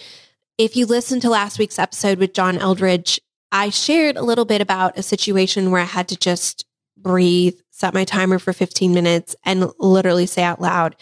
if 0.58 0.76
you 0.76 0.86
listen 0.86 1.20
to 1.20 1.28
last 1.28 1.58
week's 1.58 1.78
episode 1.78 2.18
with 2.18 2.32
John 2.32 2.56
Eldredge, 2.58 3.18
I 3.50 3.70
shared 3.70 4.16
a 4.16 4.22
little 4.22 4.44
bit 4.44 4.60
about 4.60 4.96
a 4.96 5.02
situation 5.02 5.70
where 5.70 5.80
I 5.80 5.86
had 5.86 6.08
to 6.08 6.16
just 6.16 6.64
breathe, 6.96 7.58
set 7.70 7.94
my 7.94 8.04
timer 8.04 8.38
for 8.38 8.52
15 8.52 8.94
minutes, 8.94 9.34
and 9.44 9.70
literally 9.78 10.26
say 10.26 10.42
out 10.42 10.60
loud, 10.60 10.94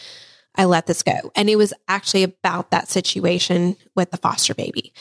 I 0.57 0.65
let 0.65 0.87
this 0.87 1.03
go. 1.03 1.31
And 1.37 1.51
it 1.51 1.57
was 1.57 1.75
actually 1.89 2.23
about 2.23 2.71
that 2.71 2.89
situation 2.89 3.77
with 3.95 4.11
the 4.11 4.17
foster 4.17 4.55
baby. 4.55 4.93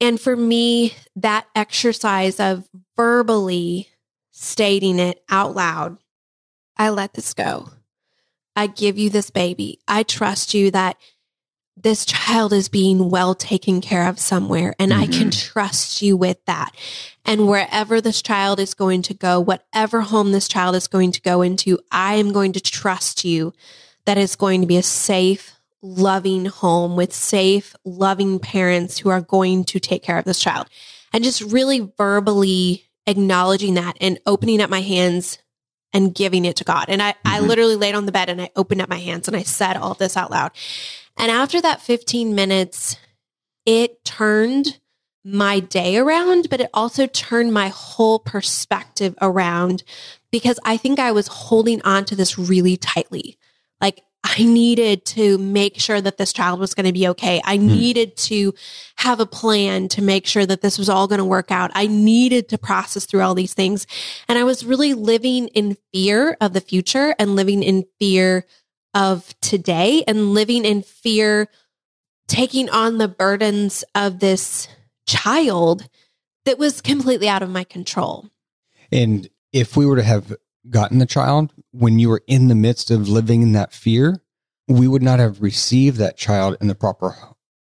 And 0.00 0.20
for 0.20 0.36
me, 0.36 0.94
that 1.16 1.46
exercise 1.56 2.38
of 2.38 2.68
verbally 2.96 3.88
stating 4.32 4.98
it 4.98 5.24
out 5.30 5.54
loud, 5.54 5.96
I 6.76 6.90
let 6.90 7.14
this 7.14 7.34
go. 7.34 7.70
I 8.56 8.66
give 8.66 8.98
you 8.98 9.10
this 9.10 9.30
baby. 9.30 9.80
I 9.88 10.02
trust 10.02 10.54
you 10.54 10.70
that 10.70 10.96
this 11.76 12.06
child 12.06 12.52
is 12.52 12.68
being 12.68 13.10
well 13.10 13.34
taken 13.34 13.80
care 13.80 14.08
of 14.08 14.20
somewhere 14.20 14.74
and 14.78 14.94
I 14.94 15.06
can 15.06 15.28
mm-hmm. 15.30 15.52
trust 15.52 16.02
you 16.02 16.16
with 16.16 16.44
that. 16.44 16.74
And 17.24 17.48
wherever 17.48 18.00
this 18.00 18.22
child 18.22 18.60
is 18.60 18.74
going 18.74 19.02
to 19.02 19.14
go, 19.14 19.40
whatever 19.40 20.02
home 20.02 20.30
this 20.30 20.46
child 20.46 20.76
is 20.76 20.86
going 20.86 21.10
to 21.12 21.20
go 21.20 21.42
into, 21.42 21.80
I 21.90 22.14
am 22.14 22.32
going 22.32 22.52
to 22.52 22.60
trust 22.60 23.24
you 23.24 23.52
that 24.04 24.18
it's 24.18 24.36
going 24.36 24.60
to 24.60 24.66
be 24.68 24.76
a 24.76 24.82
safe, 24.82 25.58
loving 25.82 26.46
home 26.46 26.94
with 26.94 27.12
safe, 27.12 27.74
loving 27.84 28.38
parents 28.38 28.98
who 28.98 29.08
are 29.08 29.20
going 29.20 29.64
to 29.64 29.80
take 29.80 30.02
care 30.02 30.18
of 30.18 30.24
this 30.24 30.38
child. 30.38 30.68
And 31.12 31.24
just 31.24 31.40
really 31.40 31.92
verbally 31.98 32.84
acknowledging 33.06 33.74
that 33.74 33.96
and 34.00 34.18
opening 34.26 34.60
up 34.60 34.70
my 34.70 34.80
hands 34.80 35.38
and 35.94 36.14
giving 36.14 36.44
it 36.44 36.56
to 36.56 36.64
God. 36.64 36.86
And 36.88 37.00
I, 37.00 37.14
I 37.24 37.38
Mhm. 37.40 37.48
literally 37.48 37.76
laid 37.76 37.94
on 37.94 38.04
the 38.04 38.12
bed 38.12 38.28
and 38.28 38.42
I 38.42 38.50
opened 38.56 38.82
up 38.82 38.88
my 38.90 38.98
hands 38.98 39.28
and 39.28 39.36
I 39.36 39.44
said 39.44 39.76
all 39.76 39.94
this 39.94 40.16
out 40.16 40.30
loud. 40.30 40.50
And 41.16 41.30
after 41.30 41.60
that 41.62 41.80
15 41.80 42.34
minutes, 42.34 42.96
it 43.64 44.04
turned 44.04 44.78
my 45.24 45.60
day 45.60 45.96
around, 45.96 46.50
but 46.50 46.60
it 46.60 46.68
also 46.74 47.06
turned 47.06 47.52
my 47.54 47.68
whole 47.68 48.18
perspective 48.18 49.14
around 49.22 49.82
because 50.30 50.58
I 50.64 50.76
think 50.76 50.98
I 50.98 51.12
was 51.12 51.28
holding 51.28 51.80
on 51.82 52.04
to 52.06 52.16
this 52.16 52.36
really 52.38 52.76
tightly. 52.76 53.38
Like 53.80 54.02
I 54.24 54.42
needed 54.42 55.04
to 55.06 55.36
make 55.36 55.78
sure 55.78 56.00
that 56.00 56.16
this 56.16 56.32
child 56.32 56.58
was 56.58 56.72
going 56.72 56.86
to 56.86 56.92
be 56.92 57.06
okay. 57.08 57.42
I 57.44 57.58
hmm. 57.58 57.66
needed 57.66 58.16
to 58.16 58.54
have 58.96 59.20
a 59.20 59.26
plan 59.26 59.88
to 59.88 60.02
make 60.02 60.26
sure 60.26 60.46
that 60.46 60.62
this 60.62 60.78
was 60.78 60.88
all 60.88 61.06
going 61.06 61.18
to 61.18 61.24
work 61.24 61.50
out. 61.50 61.70
I 61.74 61.86
needed 61.86 62.48
to 62.48 62.58
process 62.58 63.04
through 63.04 63.20
all 63.20 63.34
these 63.34 63.52
things. 63.52 63.86
And 64.26 64.38
I 64.38 64.44
was 64.44 64.64
really 64.64 64.94
living 64.94 65.48
in 65.48 65.76
fear 65.92 66.38
of 66.40 66.54
the 66.54 66.62
future 66.62 67.14
and 67.18 67.36
living 67.36 67.62
in 67.62 67.84
fear 68.00 68.46
of 68.94 69.38
today 69.40 70.04
and 70.08 70.32
living 70.32 70.64
in 70.64 70.82
fear, 70.82 71.48
taking 72.26 72.70
on 72.70 72.96
the 72.96 73.08
burdens 73.08 73.84
of 73.94 74.20
this 74.20 74.68
child 75.06 75.86
that 76.46 76.58
was 76.58 76.80
completely 76.80 77.28
out 77.28 77.42
of 77.42 77.50
my 77.50 77.64
control. 77.64 78.30
And 78.90 79.28
if 79.52 79.76
we 79.76 79.84
were 79.84 79.96
to 79.96 80.02
have 80.02 80.34
gotten 80.70 80.98
the 80.98 81.06
child 81.06 81.52
when 81.72 81.98
you 81.98 82.08
were 82.08 82.22
in 82.26 82.48
the 82.48 82.54
midst 82.54 82.90
of 82.90 83.08
living 83.08 83.42
in 83.42 83.52
that 83.52 83.72
fear, 83.72 84.22
we 84.68 84.88
would 84.88 85.02
not 85.02 85.18
have 85.18 85.42
received 85.42 85.98
that 85.98 86.16
child 86.16 86.56
in 86.60 86.68
the 86.68 86.74
proper 86.74 87.14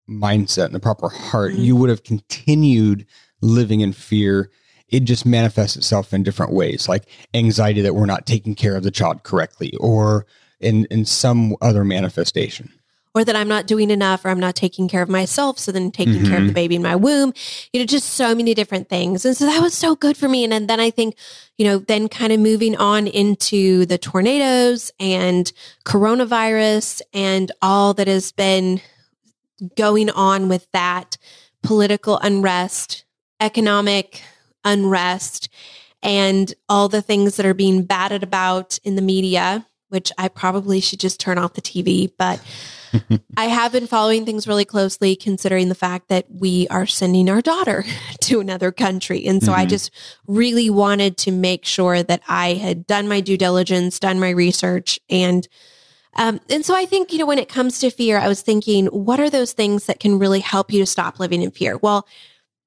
mindset, 0.08 0.66
in 0.66 0.72
the 0.72 0.80
proper 0.80 1.08
heart. 1.08 1.52
Mhm. 1.54 1.64
You 1.64 1.76
would 1.76 1.90
have 1.90 2.04
continued 2.04 3.06
living 3.40 3.80
in 3.80 3.92
fear. 3.92 4.50
It 4.88 5.00
just 5.00 5.24
manifests 5.24 5.76
itself 5.76 6.12
in 6.12 6.22
different 6.22 6.52
ways, 6.52 6.88
like 6.88 7.06
anxiety 7.32 7.80
that 7.80 7.94
we're 7.94 8.04
not 8.06 8.26
taking 8.26 8.54
care 8.54 8.76
of 8.76 8.82
the 8.82 8.90
child 8.90 9.22
correctly, 9.22 9.72
or 9.80 10.26
in, 10.60 10.84
in 10.90 11.06
some 11.06 11.56
other 11.62 11.84
manifestation. 11.84 12.70
Or 13.14 13.24
that 13.24 13.36
I'm 13.36 13.48
not 13.48 13.66
doing 13.66 13.90
enough 13.90 14.24
or 14.24 14.30
I'm 14.30 14.40
not 14.40 14.54
taking 14.54 14.88
care 14.88 15.02
of 15.02 15.08
myself. 15.08 15.58
So 15.58 15.70
then 15.70 15.90
taking 15.90 16.24
care 16.24 16.36
of 16.36 16.42
the 16.42 16.48
mm-hmm. 16.48 16.54
baby 16.54 16.76
in 16.76 16.82
my 16.82 16.96
womb, 16.96 17.34
you 17.72 17.80
know, 17.80 17.86
just 17.86 18.10
so 18.10 18.34
many 18.34 18.54
different 18.54 18.88
things. 18.88 19.24
And 19.26 19.36
so 19.36 19.44
that 19.46 19.60
was 19.60 19.74
so 19.74 19.94
good 19.94 20.16
for 20.16 20.28
me. 20.28 20.44
And, 20.44 20.68
then 20.68 20.80
I 20.80 20.90
think, 20.90 21.16
you 21.58 21.66
know, 21.66 21.78
then 21.78 22.08
kind 22.08 22.32
of 22.32 22.40
moving 22.40 22.76
on 22.76 23.06
into 23.06 23.84
the 23.84 23.98
tornadoes 23.98 24.90
and 24.98 25.52
coronavirus 25.84 27.02
and 27.12 27.52
all 27.60 27.92
that 27.94 28.06
has 28.06 28.32
been 28.32 28.80
going 29.76 30.08
on 30.10 30.48
with 30.48 30.66
that 30.72 31.18
political 31.62 32.18
unrest, 32.18 33.04
economic 33.40 34.22
unrest, 34.64 35.48
and 36.02 36.54
all 36.68 36.88
the 36.88 37.02
things 37.02 37.36
that 37.36 37.46
are 37.46 37.54
being 37.54 37.84
batted 37.84 38.22
about 38.22 38.78
in 38.84 38.96
the 38.96 39.02
media, 39.02 39.66
which 39.88 40.10
I 40.16 40.28
probably 40.28 40.80
should 40.80 41.00
just 41.00 41.20
turn 41.20 41.38
off 41.38 41.54
the 41.54 41.60
TV, 41.60 42.10
but 42.16 42.40
I 43.36 43.46
have 43.46 43.72
been 43.72 43.86
following 43.86 44.26
things 44.26 44.46
really 44.46 44.64
closely, 44.66 45.16
considering 45.16 45.68
the 45.68 45.74
fact 45.74 46.08
that 46.08 46.26
we 46.30 46.66
are 46.68 46.86
sending 46.86 47.30
our 47.30 47.40
daughter 47.40 47.84
to 48.22 48.40
another 48.40 48.70
country. 48.72 49.24
And 49.26 49.42
so 49.42 49.52
I 49.52 49.64
Mhm. 49.64 49.70
just 49.70 49.90
really 50.26 50.68
wanted 50.68 51.16
to 51.18 51.32
make 51.32 51.64
sure 51.64 52.02
that 52.02 52.20
I 52.28 52.54
had 52.54 52.86
done 52.86 53.08
my 53.08 53.20
due 53.20 53.38
diligence, 53.38 53.98
done 53.98 54.20
my 54.20 54.30
research, 54.30 54.98
and 55.08 55.48
um, 56.14 56.40
and 56.50 56.62
so 56.62 56.76
I 56.76 56.84
think 56.84 57.10
you 57.10 57.18
know 57.18 57.24
when 57.26 57.38
it 57.38 57.48
comes 57.48 57.78
to 57.78 57.90
fear, 57.90 58.18
I 58.18 58.28
was 58.28 58.42
thinking, 58.42 58.86
what 58.86 59.18
are 59.18 59.30
those 59.30 59.52
things 59.54 59.86
that 59.86 59.98
can 59.98 60.18
really 60.18 60.40
help 60.40 60.70
you 60.70 60.78
to 60.80 60.86
stop 60.86 61.18
living 61.18 61.40
in 61.40 61.50
fear? 61.50 61.78
Well, 61.78 62.06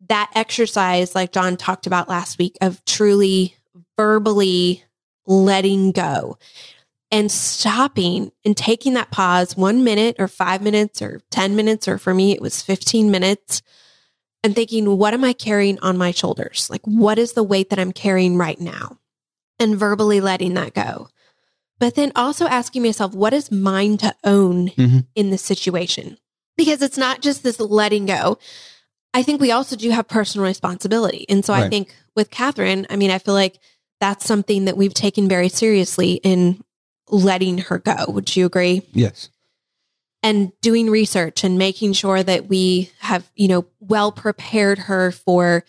that 0.10 0.32
exercise, 0.34 1.14
like 1.14 1.32
John 1.32 1.56
talked 1.56 1.86
about 1.86 2.10
last 2.10 2.40
week, 2.40 2.58
of 2.62 2.84
truly 2.86 3.56
verbally 3.98 4.84
letting 5.28 5.92
go 5.92 6.38
and 7.12 7.32
stopping 7.32 8.32
and 8.44 8.58
taking 8.58 8.94
that 8.96 9.12
pause 9.12 9.56
one 9.56 9.84
minute 9.84 10.16
or 10.20 10.28
five 10.28 10.62
minutes 10.62 11.02
or 11.02 11.22
10 11.32 11.56
minutes, 11.56 11.88
or 11.88 11.98
for 11.98 12.14
me, 12.14 12.34
it 12.34 12.42
was 12.42 12.62
15 12.62 13.12
minutes, 13.12 13.62
and 14.44 14.56
thinking, 14.56 14.98
what 14.98 15.14
am 15.14 15.24
I 15.24 15.34
carrying 15.34 15.80
on 15.80 15.98
my 15.98 16.12
shoulders? 16.12 16.70
Like, 16.70 16.82
what 16.84 17.18
is 17.18 17.34
the 17.34 17.44
weight 17.44 17.70
that 17.70 17.80
I'm 17.80 17.92
carrying 17.92 18.38
right 18.38 18.60
now? 18.60 18.98
And 19.60 19.78
verbally 19.78 20.20
letting 20.20 20.54
that 20.56 20.74
go. 20.74 21.08
But 21.80 21.96
then 21.96 22.12
also 22.16 22.46
asking 22.46 22.84
myself, 22.84 23.14
what 23.14 23.34
is 23.34 23.52
mine 23.52 23.98
to 23.98 24.16
own 24.24 24.70
Mhm. 24.70 25.08
in 25.16 25.30
this 25.30 25.42
situation? 25.42 26.18
Because 26.58 26.82
it's 26.82 26.98
not 26.98 27.22
just 27.22 27.44
this 27.44 27.60
letting 27.60 28.06
go. 28.06 28.38
I 29.14 29.24
think 29.24 29.40
we 29.40 29.52
also 29.52 29.76
do 29.76 29.90
have 29.92 30.08
personal 30.08 30.46
responsibility. 30.46 31.26
And 31.30 31.46
so 31.46 31.54
I 31.54 31.70
think 31.70 31.96
with 32.16 32.30
Catherine, 32.32 32.86
I 32.90 32.98
mean, 32.98 33.12
I 33.12 33.18
feel 33.18 33.34
like 33.34 33.60
that's 34.02 34.26
something 34.26 34.66
that 34.66 34.76
we've 34.76 34.94
taken 34.94 35.30
very 35.30 35.48
seriously 35.48 36.20
in 36.24 36.62
letting 37.10 37.60
her 37.60 37.80
go. 37.80 38.06
Would 38.08 38.36
you 38.36 38.46
agree? 38.46 38.82
Yes. 38.94 39.30
And 40.24 40.52
doing 40.62 40.90
research 40.90 41.44
and 41.44 41.58
making 41.58 41.94
sure 41.94 42.24
that 42.24 42.48
we 42.48 42.92
have, 43.00 43.30
you 43.36 43.48
know, 43.48 43.66
well 43.80 44.12
prepared 44.12 44.80
her 44.80 45.12
for 45.12 45.64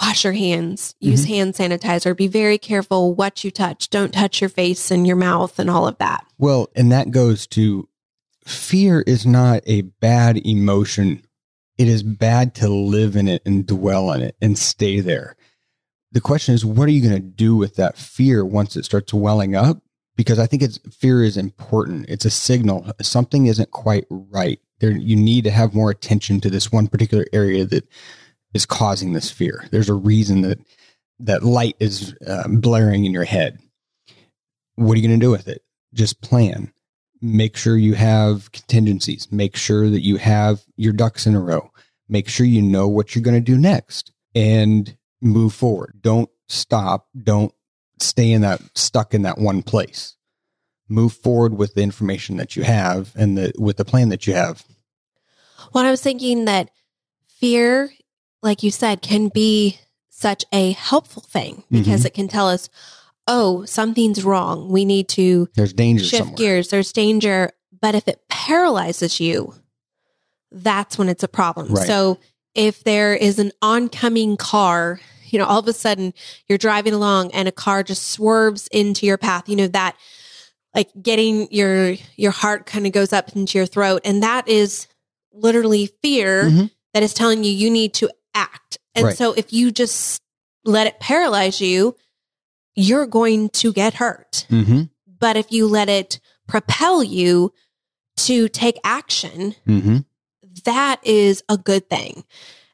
wash 0.00 0.24
your 0.24 0.32
hands, 0.32 0.94
use 1.00 1.24
mm-hmm. 1.24 1.34
hand 1.34 1.54
sanitizer, 1.54 2.16
be 2.16 2.26
very 2.26 2.58
careful 2.58 3.14
what 3.14 3.44
you 3.44 3.50
touch. 3.50 3.90
Don't 3.90 4.12
touch 4.12 4.40
your 4.40 4.50
face 4.50 4.90
and 4.90 5.06
your 5.06 5.16
mouth 5.16 5.58
and 5.58 5.68
all 5.68 5.86
of 5.86 5.98
that. 5.98 6.24
Well, 6.38 6.68
and 6.74 6.90
that 6.90 7.10
goes 7.10 7.46
to 7.48 7.88
fear 8.44 9.02
is 9.06 9.26
not 9.26 9.62
a 9.66 9.82
bad 9.82 10.44
emotion. 10.46 11.22
It 11.78 11.88
is 11.88 12.02
bad 12.02 12.54
to 12.56 12.68
live 12.68 13.16
in 13.16 13.28
it 13.28 13.42
and 13.44 13.66
dwell 13.66 14.12
in 14.12 14.22
it 14.22 14.36
and 14.40 14.58
stay 14.58 15.00
there. 15.00 15.36
The 16.12 16.20
question 16.20 16.54
is, 16.54 16.64
what 16.64 16.88
are 16.88 16.92
you 16.92 17.00
going 17.00 17.14
to 17.14 17.20
do 17.20 17.56
with 17.56 17.76
that 17.76 17.96
fear 17.96 18.44
once 18.44 18.76
it 18.76 18.84
starts 18.84 19.14
welling 19.14 19.54
up? 19.54 19.82
Because 20.16 20.38
I 20.38 20.46
think 20.46 20.62
it's 20.62 20.78
fear 20.94 21.24
is 21.24 21.36
important. 21.36 22.06
It's 22.08 22.24
a 22.24 22.30
signal 22.30 22.92
something 23.00 23.46
isn't 23.46 23.70
quite 23.70 24.04
right. 24.10 24.60
There, 24.80 24.90
you 24.90 25.16
need 25.16 25.44
to 25.44 25.50
have 25.50 25.74
more 25.74 25.90
attention 25.90 26.40
to 26.40 26.50
this 26.50 26.70
one 26.70 26.86
particular 26.86 27.24
area 27.32 27.64
that 27.66 27.88
is 28.52 28.66
causing 28.66 29.12
this 29.12 29.30
fear. 29.30 29.66
There's 29.70 29.88
a 29.88 29.94
reason 29.94 30.42
that 30.42 30.58
that 31.20 31.42
light 31.42 31.76
is 31.78 32.14
uh, 32.26 32.48
blaring 32.48 33.04
in 33.04 33.12
your 33.12 33.24
head. 33.24 33.58
What 34.74 34.94
are 34.94 35.00
you 35.00 35.08
going 35.08 35.18
to 35.18 35.24
do 35.24 35.30
with 35.30 35.48
it? 35.48 35.62
Just 35.94 36.20
plan 36.20 36.72
make 37.22 37.56
sure 37.56 37.76
you 37.76 37.94
have 37.94 38.50
contingencies, 38.50 39.30
make 39.30 39.56
sure 39.56 39.88
that 39.88 40.02
you 40.02 40.16
have 40.16 40.64
your 40.76 40.92
ducks 40.92 41.26
in 41.26 41.36
a 41.36 41.40
row, 41.40 41.70
make 42.08 42.28
sure 42.28 42.44
you 42.44 42.60
know 42.60 42.88
what 42.88 43.14
you're 43.14 43.22
going 43.22 43.36
to 43.36 43.40
do 43.40 43.56
next 43.56 44.12
and 44.34 44.96
move 45.20 45.54
forward. 45.54 46.00
Don't 46.02 46.28
stop. 46.48 47.06
Don't 47.22 47.54
stay 48.02 48.32
in 48.32 48.42
that 48.42 48.60
stuck 48.74 49.14
in 49.14 49.22
that 49.22 49.38
one 49.38 49.62
place. 49.62 50.16
Move 50.88 51.12
forward 51.14 51.54
with 51.54 51.74
the 51.74 51.82
information 51.82 52.36
that 52.36 52.56
you 52.56 52.64
have 52.64 53.12
and 53.16 53.36
the 53.38 53.52
with 53.58 53.76
the 53.76 53.84
plan 53.84 54.08
that 54.10 54.26
you 54.26 54.34
have. 54.34 54.64
Well, 55.72 55.84
I 55.86 55.90
was 55.90 56.02
thinking 56.02 56.44
that 56.46 56.70
fear, 57.28 57.90
like 58.42 58.62
you 58.62 58.70
said, 58.70 59.00
can 59.02 59.28
be 59.28 59.78
such 60.10 60.44
a 60.52 60.72
helpful 60.72 61.22
thing 61.22 61.64
because 61.70 62.02
Mhm. 62.02 62.06
it 62.06 62.14
can 62.14 62.28
tell 62.28 62.48
us, 62.48 62.68
oh, 63.26 63.64
something's 63.64 64.22
wrong. 64.22 64.68
We 64.68 64.84
need 64.84 65.08
to 65.10 65.48
There's 65.54 65.72
danger 65.72 66.04
shift 66.04 66.18
somewhere. 66.24 66.36
gears. 66.36 66.68
There's 66.68 66.92
danger. 66.92 67.52
But 67.80 67.94
if 67.94 68.06
it 68.06 68.20
paralyzes 68.28 69.18
you, 69.18 69.54
that's 70.50 70.98
when 70.98 71.08
it's 71.08 71.22
a 71.22 71.28
problem. 71.28 71.68
Right. 71.68 71.86
So 71.86 72.18
if 72.54 72.84
there 72.84 73.14
is 73.14 73.38
an 73.38 73.52
oncoming 73.62 74.36
car, 74.36 75.00
you 75.32 75.38
know, 75.38 75.46
all 75.46 75.58
of 75.60 75.66
a 75.68 75.72
sudden 75.72 76.12
you're 76.48 76.58
driving 76.58 76.94
along 76.94 77.30
and 77.32 77.48
a 77.48 77.52
car 77.52 77.82
just 77.82 78.08
swerves 78.10 78.68
into 78.68 79.06
your 79.06 79.18
path, 79.18 79.48
you 79.48 79.56
know, 79.56 79.66
that 79.68 79.96
like 80.74 80.90
getting 81.02 81.50
your 81.50 81.96
your 82.16 82.30
heart 82.32 82.66
kind 82.66 82.86
of 82.86 82.92
goes 82.92 83.12
up 83.12 83.34
into 83.34 83.58
your 83.58 83.66
throat 83.66 84.02
and 84.04 84.22
that 84.22 84.46
is 84.48 84.86
literally 85.32 85.86
fear 86.02 86.44
Mhm. 86.50 86.70
that 86.94 87.02
is 87.02 87.14
telling 87.14 87.42
you 87.44 87.50
you 87.52 87.70
need 87.70 87.94
to 87.94 88.10
act. 88.34 88.78
And 88.94 89.06
Right. 89.06 89.16
so 89.18 89.32
if 89.32 89.52
you 89.52 89.70
just 89.70 90.20
let 90.64 90.86
it 90.86 91.00
paralyze 91.00 91.60
you, 91.60 91.96
you're 92.74 93.06
going 93.06 93.48
to 93.50 93.72
get 93.72 93.94
hurt. 93.94 94.46
Mm-hmm. 94.50 94.82
But 95.18 95.36
if 95.36 95.50
you 95.52 95.66
let 95.66 95.88
it 95.88 96.20
propel 96.46 97.02
you 97.02 97.52
to 98.18 98.48
take 98.48 98.78
action, 98.84 99.54
Mm-hmm. 99.66 99.98
that 100.64 101.00
is 101.02 101.42
a 101.48 101.56
good 101.56 101.88
thing. 101.88 102.24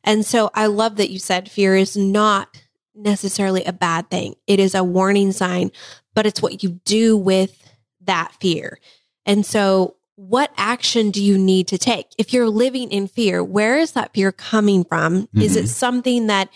And 0.09 0.25
so 0.25 0.51
I 0.55 0.67
love 0.67 0.97
that 0.97 1.11
you 1.11 1.19
said 1.19 1.51
fear 1.51 1.77
is 1.77 1.95
not 1.95 2.63
necessarily 2.95 3.63
a 3.65 3.75
bad 3.75 4.09
thing. 4.09 4.37
It 4.47 4.59
is 4.59 4.75
a 4.75 4.83
warning 4.83 5.33
sign, 5.33 5.71
but 6.15 6.25
it's 6.25 6.41
what 6.41 6.63
you 6.63 6.81
do 6.87 7.15
with 7.15 7.63
that 8.01 8.33
fear. 8.41 8.79
And 9.27 9.45
so 9.45 9.97
what 10.17 10.51
action 10.57 11.11
do 11.11 11.23
you 11.23 11.37
need 11.37 11.69
to 11.69 11.77
take? 11.77 12.07
If 12.17 12.33
you're 12.33 12.49
living 12.49 12.91
in 12.91 13.07
fear, 13.07 13.45
where 13.45 13.79
is 13.79 13.93
that 13.93 14.15
fear 14.15 14.33
coming 14.33 14.83
from? 14.83 15.29
Is 15.35 15.57
it 15.57 15.65
mm-hmm. 15.65 15.67
something 15.67 16.27
that 16.29 16.49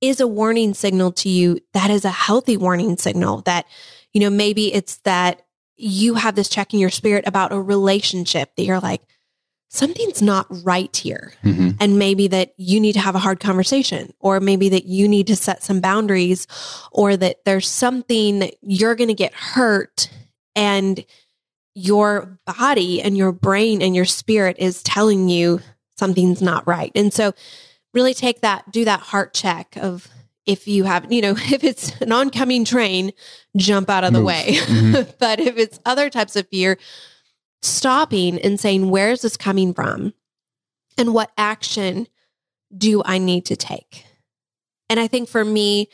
is 0.00 0.18
a 0.18 0.26
warning 0.26 0.72
signal 0.72 1.12
to 1.12 1.28
you 1.28 1.60
that 1.74 1.90
is 1.90 2.06
a 2.06 2.10
healthy 2.10 2.56
warning 2.56 2.96
signal 2.96 3.42
that, 3.42 3.66
you 4.14 4.20
know, 4.22 4.30
maybe 4.30 4.72
it's 4.72 4.96
that 4.98 5.42
you 5.76 6.14
have 6.14 6.36
this 6.36 6.48
check 6.48 6.72
in 6.72 6.80
your 6.80 6.88
spirit 6.88 7.24
about 7.26 7.52
a 7.52 7.60
relationship 7.60 8.56
that 8.56 8.64
you're 8.64 8.80
like, 8.80 9.02
something's 9.74 10.22
not 10.22 10.46
right 10.64 10.94
here. 10.96 11.32
Mm-hmm. 11.42 11.70
And 11.80 11.98
maybe 11.98 12.28
that 12.28 12.54
you 12.56 12.78
need 12.78 12.92
to 12.92 13.00
have 13.00 13.14
a 13.14 13.18
hard 13.18 13.40
conversation, 13.40 14.12
or 14.20 14.38
maybe 14.40 14.68
that 14.70 14.84
you 14.86 15.08
need 15.08 15.26
to 15.26 15.36
set 15.36 15.62
some 15.62 15.80
boundaries, 15.80 16.46
or 16.92 17.16
that 17.16 17.44
there's 17.44 17.68
something 17.68 18.38
that 18.38 18.54
you're 18.62 18.94
going 18.94 19.08
to 19.08 19.14
get 19.14 19.34
hurt 19.34 20.08
and 20.54 21.04
your 21.74 22.38
body 22.46 23.02
and 23.02 23.16
your 23.16 23.32
brain 23.32 23.82
and 23.82 23.96
your 23.96 24.04
spirit 24.04 24.56
is 24.60 24.82
telling 24.84 25.28
you 25.28 25.60
something's 25.98 26.40
not 26.40 26.66
right. 26.68 26.92
And 26.94 27.12
so 27.12 27.34
really 27.92 28.14
take 28.14 28.42
that, 28.42 28.70
do 28.70 28.84
that 28.84 29.00
heart 29.00 29.34
check 29.34 29.76
of 29.76 30.08
if 30.46 30.68
you 30.68 30.84
have, 30.84 31.10
you 31.12 31.20
know, 31.20 31.30
if 31.36 31.64
it's 31.64 32.00
an 32.00 32.12
oncoming 32.12 32.64
train, 32.64 33.12
jump 33.56 33.90
out 33.90 34.04
of 34.04 34.12
the 34.12 34.20
Move. 34.20 34.26
way. 34.26 34.44
Mhm. 34.64 35.14
but 35.18 35.40
if 35.40 35.56
it's 35.56 35.80
other 35.84 36.10
types 36.10 36.36
of 36.36 36.46
fear, 36.48 36.78
stopping 37.64 38.38
and 38.38 38.58
saying, 38.58 38.90
where 38.90 39.10
is 39.10 39.22
this 39.22 39.36
coming 39.36 39.74
from? 39.74 40.14
And 40.96 41.12
what 41.14 41.32
action 41.36 42.06
do 42.76 43.02
I 43.04 43.18
need 43.18 43.46
to 43.46 43.56
take? 43.56 44.04
And 44.88 45.00
I 45.00 45.06
think 45.06 45.28
for 45.28 45.44
me, 45.44 45.88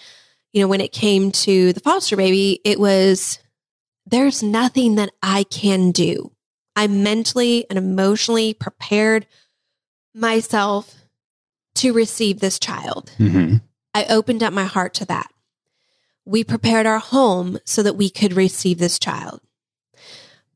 you 0.53 0.61
know, 0.61 0.69
when 0.69 0.81
it 0.81 0.93
came 0.93 1.31
to 1.33 1.73
the 1.73 1.81
foster 1.81 2.17
baby, 2.17 2.61
it 2.65 2.79
was 2.81 3.39
there's 4.07 4.43
nothing 4.43 4.97
that 4.97 5.11
I 5.23 5.45
can 5.45 5.93
do. 5.93 6.33
I 6.75 6.87
mentally 6.87 7.67
and 7.69 7.79
emotionally 7.79 8.55
prepared 8.55 9.27
myself 10.15 10.97
to 11.77 11.93
receive 11.93 12.41
this 12.41 12.59
child. 12.59 13.13
Mm-hmm. 13.19 13.57
I 13.95 14.05
opened 14.07 14.43
up 14.43 14.53
my 14.53 14.65
heart 14.65 14.95
to 14.95 15.05
that. 15.07 15.31
We 16.25 16.45
prepared 16.45 16.87
our 16.87 16.99
home 16.99 17.59
so 17.65 17.83
that 17.83 17.97
we 17.97 18.11
could 18.11 18.33
receive 18.33 18.79
this 18.79 18.99
child. 18.99 19.41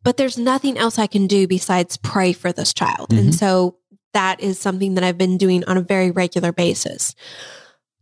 But 0.05 0.17
there's 0.19 0.39
nothing 0.39 0.79
else 0.79 0.99
I 0.99 1.07
can 1.07 1.27
do 1.27 1.49
besides 1.49 1.97
pray 1.97 2.33
for 2.33 2.53
this 2.53 2.73
child. 2.73 3.13
And 3.13 3.31
Mhm. 3.31 3.35
so 3.35 3.77
that 4.13 4.41
is 4.41 4.59
something 4.59 4.95
that 4.95 5.03
I've 5.03 5.19
been 5.19 5.39
doing 5.39 5.65
on 5.65 5.77
a 5.77 5.83
very 5.83 6.11
regular 6.11 6.53
basis. 6.53 7.15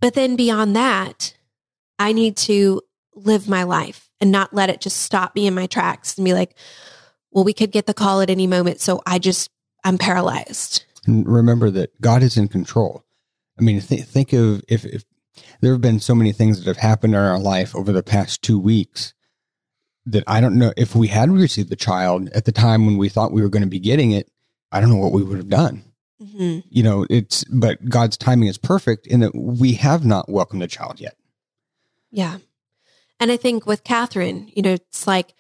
But 0.01 0.15
then 0.15 0.37
beyond 0.37 0.77
that, 0.77 1.33
I 1.99 2.13
need 2.13 2.37
to 2.39 2.83
live 3.15 3.49
my 3.49 3.63
life 3.63 4.11
and 4.21 4.31
not 4.33 4.53
let 4.53 4.69
it 4.69 4.81
just 4.81 4.99
stop 4.99 5.35
me 5.35 5.47
in 5.47 5.55
my 5.55 5.67
tracks 5.67 6.17
and 6.19 6.25
be 6.25 6.35
like, 6.35 6.55
well, 7.31 7.45
we 7.45 7.53
could 7.55 7.71
get 7.73 7.87
the 7.87 7.95
call 7.95 8.21
at 8.21 8.31
any 8.31 8.47
moment. 8.47 8.81
So 8.81 9.01
I 9.07 9.19
just, 9.19 9.49
I'm 9.85 9.97
paralyzed. 9.97 10.85
And 11.07 11.27
remember 11.27 11.71
that 11.71 11.99
God 12.01 12.23
is 12.23 12.37
in 12.37 12.49
control. 12.49 13.05
I 13.59 13.63
mean, 13.63 13.81
th- 13.81 14.05
think 14.05 14.33
of 14.33 14.63
if, 14.69 14.85
if 14.85 15.05
there 15.61 15.73
have 15.73 15.81
been 15.81 16.01
so 16.01 16.15
many 16.15 16.33
things 16.33 16.59
that 16.59 16.67
have 16.67 16.77
happened 16.79 17.15
in 17.15 17.21
our 17.21 17.39
life 17.39 17.75
over 17.77 17.93
the 17.93 18.03
past 18.03 18.43
two 18.43 18.59
weeks 18.59 19.15
that 20.07 20.25
I 20.27 20.41
don't 20.41 20.59
know 20.59 20.73
if 20.77 20.95
we 20.95 21.09
had 21.09 21.31
received 21.31 21.71
the 21.71 21.77
child 21.77 22.29
at 22.31 22.45
the 22.45 22.53
time 22.53 22.87
when 22.87 22.97
we 22.99 23.09
thought 23.09 23.33
we 23.33 23.43
were 23.43 23.49
going 23.49 23.63
to 23.63 23.69
be 23.69 23.79
getting 23.79 24.11
it. 24.13 24.31
I 24.73 24.81
don't 24.81 24.91
know 24.91 24.97
what 24.97 25.13
we 25.13 25.23
would 25.23 25.39
have 25.39 25.49
done. 25.49 25.85
hmm 26.19 26.59
You 26.69 26.83
know, 26.83 27.07
it's 27.11 27.45
but 27.45 27.89
God's 27.89 28.17
timing 28.17 28.49
is 28.49 28.59
perfect 28.59 29.07
in 29.07 29.21
that 29.21 29.35
we 29.35 29.75
have 29.75 30.05
not 30.05 30.29
welcomed 30.29 30.63
the 30.63 30.67
child 30.69 31.01
yet. 31.01 31.17
Yeah. 32.11 32.39
And 33.21 33.31
I 33.31 33.37
think 33.37 33.67
with 33.67 33.85
Catherine, 33.85 34.51
you 34.55 34.63
know, 34.63 34.73
it's 34.73 35.07
like 35.07 35.35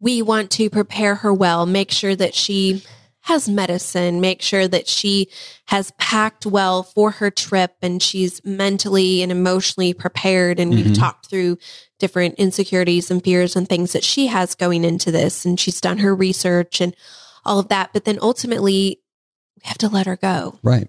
we 0.00 0.22
want 0.22 0.50
to 0.52 0.68
prepare 0.68 1.14
her 1.16 1.32
well, 1.32 1.64
make 1.66 1.90
sure 1.92 2.16
that 2.16 2.34
she 2.34 2.82
has 3.26 3.48
medicine, 3.48 4.20
make 4.20 4.42
sure 4.42 4.66
that 4.66 4.88
she 4.88 5.28
has 5.66 5.92
packed 5.92 6.44
well 6.44 6.82
for 6.82 7.12
her 7.12 7.30
trip 7.30 7.76
and 7.80 8.02
she's 8.02 8.44
mentally 8.44 9.22
and 9.22 9.30
emotionally 9.30 9.94
prepared. 9.94 10.58
And 10.58 10.74
we've 10.74 10.86
Mhm. 10.86 10.98
talked 10.98 11.30
through 11.30 11.58
different 12.02 12.34
insecurities 12.34 13.12
and 13.12 13.22
fears 13.22 13.54
and 13.54 13.68
things 13.68 13.92
that 13.92 14.02
she 14.02 14.26
has 14.26 14.56
going 14.56 14.84
into 14.84 15.12
this. 15.12 15.44
And 15.44 15.58
she's 15.58 15.80
done 15.80 15.98
her 15.98 16.12
research 16.14 16.80
and 16.80 16.96
all 17.44 17.60
of 17.60 17.68
that. 17.68 17.92
But 17.92 18.04
then 18.04 18.18
ultimately, 18.20 18.98
we 19.56 19.62
have 19.62 19.78
to 19.78 19.88
let 19.88 20.06
her 20.06 20.16
go. 20.16 20.58
Right. 20.64 20.88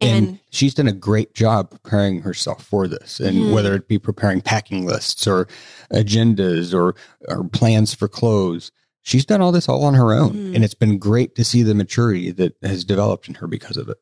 And, 0.00 0.28
And, 0.28 0.38
she's 0.50 0.72
done 0.72 0.88
a 0.88 0.92
great 0.92 1.34
job 1.34 1.70
preparing 1.70 2.22
herself 2.22 2.64
for 2.64 2.88
this. 2.88 3.20
And 3.20 3.36
Mhm. 3.36 3.52
whether 3.52 3.74
it 3.74 3.86
be 3.86 3.98
preparing 3.98 4.40
packing 4.40 4.86
lists 4.86 5.26
or 5.26 5.46
agendas 5.92 6.72
or, 6.72 6.94
or 7.28 7.44
plans 7.44 7.92
for 7.92 8.08
clothes, 8.08 8.72
she's 9.02 9.26
done 9.26 9.42
all 9.42 9.52
this 9.52 9.68
all 9.68 9.84
on 9.84 9.92
her 9.92 10.14
own. 10.14 10.32
Mhm. 10.32 10.54
And 10.54 10.64
it's 10.64 10.74
been 10.74 10.96
great 10.98 11.34
to 11.36 11.44
see 11.44 11.62
the 11.62 11.74
maturity 11.74 12.30
that 12.32 12.56
has 12.62 12.84
developed 12.84 13.28
in 13.28 13.34
her 13.34 13.46
because 13.46 13.76
of 13.76 13.90
it. 13.90 13.98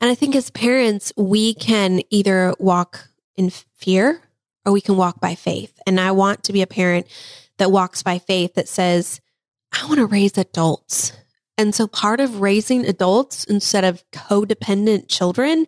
And 0.00 0.10
I 0.10 0.14
think 0.14 0.34
as 0.34 0.48
parents, 0.50 1.12
we 1.16 1.52
can 1.52 2.00
either 2.08 2.54
walk 2.58 3.08
in 3.36 3.50
fear 3.50 4.22
or 4.64 4.72
we 4.72 4.80
can 4.80 4.96
walk 4.96 5.20
by 5.20 5.34
faith. 5.34 5.78
And 5.86 6.00
I 6.00 6.12
want 6.12 6.44
to 6.44 6.52
be 6.52 6.62
a 6.62 6.66
parent 6.66 7.06
that 7.58 7.72
walks 7.72 8.02
by 8.02 8.18
faith 8.18 8.54
that 8.54 8.68
says, 8.68 9.20
I 9.72 9.86
want 9.86 9.98
to 9.98 10.06
raise 10.06 10.38
adults. 10.38 11.12
And 11.56 11.74
so 11.74 11.86
part 11.86 12.20
of 12.20 12.40
raising 12.40 12.84
adults 12.86 13.44
instead 13.44 13.84
of 13.84 14.04
codependent 14.10 15.08
children 15.08 15.66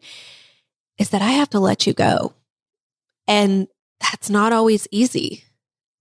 is 0.99 1.11
that 1.11 1.23
I 1.23 1.31
have 1.33 1.51
to 1.51 1.61
let 1.61 1.87
you 1.87 1.93
go. 1.93 2.35
And 3.29 3.69
that's 4.01 4.31
not 4.31 4.53
always 4.53 4.89
easy. 4.91 5.45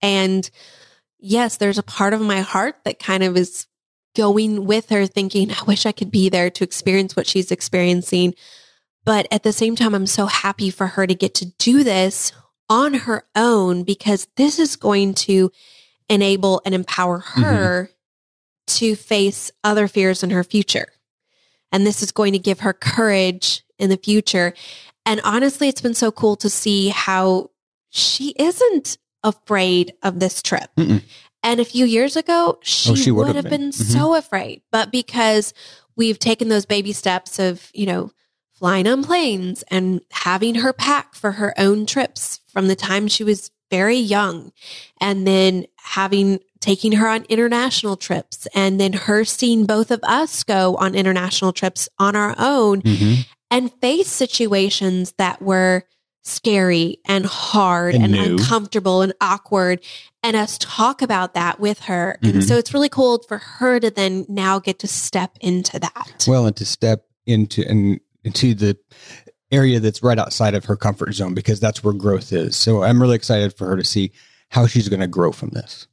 And 0.01 0.49
yes, 1.19 1.57
there's 1.57 1.77
a 1.77 1.83
part 1.83 2.13
of 2.13 2.21
my 2.21 2.41
heart 2.41 2.77
that 2.85 2.99
kind 2.99 3.23
of 3.23 3.37
is 3.37 3.67
going 4.15 4.65
with 4.65 4.89
her 4.89 5.05
thinking, 5.05 5.51
I 5.51 5.63
wish 5.63 5.85
I 5.85 5.91
could 5.91 6.11
be 6.11 6.29
there 6.29 6.49
to 6.49 6.63
experience 6.63 7.15
what 7.15 7.27
she's 7.27 7.51
experiencing. 7.51 8.33
But 9.03 9.27
at 9.29 9.43
the 9.43 9.53
same 9.53 9.75
time, 9.75 9.93
I'm 9.93 10.07
so 10.07 10.25
happy 10.25 10.69
for 10.69 10.87
her 10.87 11.05
to 11.05 11.13
get 11.13 11.35
to 11.35 11.45
do 11.45 11.83
this 11.83 12.31
on 12.69 12.93
her 12.93 13.23
own 13.35 13.83
because 13.83 14.27
this 14.37 14.59
is 14.59 14.75
going 14.75 15.13
to 15.13 15.51
enable 16.09 16.61
and 16.65 16.75
empower 16.75 17.19
mm-hmm. 17.19 17.41
her 17.41 17.89
to 18.67 18.95
face 18.95 19.51
other 19.63 19.87
fears 19.87 20.23
in 20.23 20.31
her 20.31 20.43
future. 20.43 20.87
And 21.71 21.85
this 21.85 22.01
is 22.01 22.11
going 22.11 22.33
to 22.33 22.39
give 22.39 22.61
her 22.61 22.73
courage 22.73 23.63
in 23.77 23.89
the 23.89 23.97
future. 23.97 24.53
And 25.05 25.21
honestly, 25.23 25.67
it's 25.67 25.81
been 25.81 25.93
so 25.93 26.11
cool 26.11 26.35
to 26.37 26.49
see 26.49 26.89
how 26.89 27.51
she 27.89 28.33
isn't 28.37 28.97
afraid 29.23 29.93
of 30.03 30.19
this 30.19 30.41
trip. 30.41 30.69
Mm-mm. 30.77 31.03
And 31.43 31.59
a 31.59 31.65
few 31.65 31.85
years 31.85 32.15
ago, 32.15 32.57
she, 32.61 32.91
Oh, 32.91 32.95
she 32.95 33.11
would 33.11 33.35
have 33.35 33.43
been. 33.43 33.51
been, 33.51 33.69
mm-hmm. 33.69 33.83
so 33.83 34.15
afraid. 34.15 34.61
But 34.71 34.91
because 34.91 35.53
we've 35.95 36.17
taken 36.17 36.49
those 36.49 36.65
baby 36.65 36.91
steps 36.91 37.37
of, 37.39 37.69
you 37.73 37.85
know, 37.85 38.11
flying 38.55 38.87
on 38.87 39.03
planes 39.03 39.63
and 39.69 40.01
having 40.11 40.55
her 40.55 40.73
pack 40.73 41.13
for 41.13 41.33
her 41.33 41.53
own 41.59 41.85
trips 41.85 42.39
from 42.47 42.67
the 42.67 42.75
time 42.75 43.07
she 43.07 43.23
was 43.23 43.51
very 43.69 43.97
young 43.97 44.51
and 45.01 45.27
then 45.27 45.65
having 45.77 46.39
taking 46.61 46.93
her 46.93 47.07
on 47.07 47.23
international 47.25 47.95
trips 47.97 48.47
and 48.55 48.79
then 48.79 48.93
her 48.93 49.23
seeing 49.25 49.65
both 49.65 49.91
of 49.91 49.99
us 50.03 50.43
go 50.43 50.75
on 50.77 50.95
international 50.95 51.51
trips 51.53 51.89
on 51.99 52.15
our 52.15 52.33
own 52.39 52.81
Mm-hmm. 52.81 53.21
and 53.51 53.71
face 53.81 54.07
situations 54.07 55.13
that 55.17 55.41
were 55.41 55.83
scary 56.23 56.97
and 57.05 57.25
hard 57.25 57.93
And 57.93 58.15
and, 58.15 58.39
uncomfortable 58.39 59.01
and 59.01 59.13
awkward 59.21 59.79
and 60.23 60.35
us 60.35 60.57
talk 60.59 61.03
about 61.03 61.35
that 61.35 61.59
with 61.59 61.81
her. 61.81 62.17
And 62.23 62.35
Mhm. 62.35 62.47
so 62.47 62.57
it's 62.57 62.73
really 62.73 62.89
cool 62.89 63.21
for 63.27 63.37
her 63.37 63.79
to 63.79 63.91
then 63.91 64.25
now 64.27 64.57
get 64.57 64.79
to 64.79 64.87
step 64.87 65.37
into 65.39 65.77
that. 65.79 66.25
Well, 66.27 66.47
and 66.47 66.55
to 66.55 66.65
step 66.65 67.05
into 67.27 67.67
and 67.67 67.99
into 68.25 68.53
the 68.53 68.77
area 69.51 69.79
that's 69.79 70.03
right 70.03 70.19
outside 70.19 70.55
of 70.55 70.65
her 70.65 70.75
comfort 70.75 71.13
zone 71.13 71.33
because 71.33 71.59
that's 71.59 71.83
where 71.83 71.93
growth 71.93 72.33
is. 72.33 72.55
So 72.55 72.83
I'm 72.83 73.01
really 73.01 73.15
excited 73.15 73.55
for 73.55 73.67
her 73.67 73.77
to 73.77 73.83
see 73.83 74.11
how 74.49 74.67
she's 74.67 74.89
going 74.89 74.99
to 74.99 75.07
grow 75.07 75.31
from 75.31 75.49
this. 75.49 75.87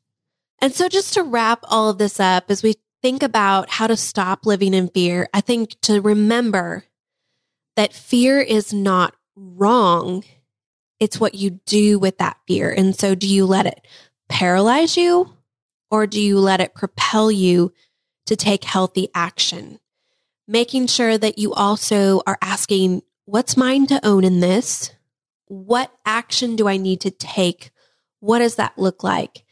And 0.60 0.74
so 0.74 0.88
just 0.88 1.14
to 1.14 1.22
wrap 1.22 1.60
all 1.64 1.88
of 1.88 1.98
this 1.98 2.18
up 2.18 2.50
as 2.50 2.62
we 2.62 2.74
think 3.02 3.22
about 3.22 3.68
how 3.68 3.86
to 3.86 3.96
stop 3.96 4.46
living 4.46 4.74
in 4.74 4.88
fear, 4.88 5.28
I 5.34 5.40
think 5.40 5.78
to 5.82 6.00
remember 6.00 6.84
that 7.76 7.92
fear 7.92 8.40
is 8.40 8.72
not 8.72 9.14
wrong. 9.36 10.24
It's 11.00 11.18
what 11.18 11.34
you 11.34 11.60
do 11.66 11.98
with 11.98 12.18
that 12.18 12.38
fear. 12.46 12.70
And 12.70 12.98
so 12.98 13.14
do 13.14 13.26
you 13.26 13.44
let 13.44 13.66
it 13.66 13.86
paralyze 14.28 14.96
you 14.96 15.34
or 15.90 16.06
do 16.06 16.20
you 16.20 16.38
let 16.38 16.60
it 16.60 16.74
propel 16.74 17.30
you 17.30 17.72
to 18.26 18.36
take 18.36 18.64
healthy 18.64 19.08
action? 19.14 19.78
Making 20.48 20.86
sure 20.86 21.16
that 21.18 21.38
you 21.38 21.52
also 21.52 22.22
are 22.26 22.38
asking, 22.42 23.02
what's 23.24 23.56
mine 23.56 23.86
to 23.86 24.04
own 24.04 24.24
in 24.24 24.40
this? 24.40 24.92
What 25.46 25.92
action 26.04 26.56
do 26.56 26.66
I 26.68 26.76
need 26.76 27.00
to 27.02 27.10
take? 27.10 27.70
What 28.20 28.40
does 28.40 28.56
that 28.56 28.78
look 28.78 29.04
like? 29.04 29.44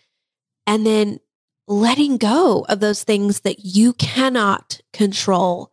And 0.66 0.86
then 0.86 1.20
letting 1.66 2.16
go 2.16 2.66
of 2.68 2.80
those 2.80 3.04
things 3.04 3.40
that 3.40 3.60
you 3.60 3.92
cannot 3.92 4.80
control. 4.92 5.72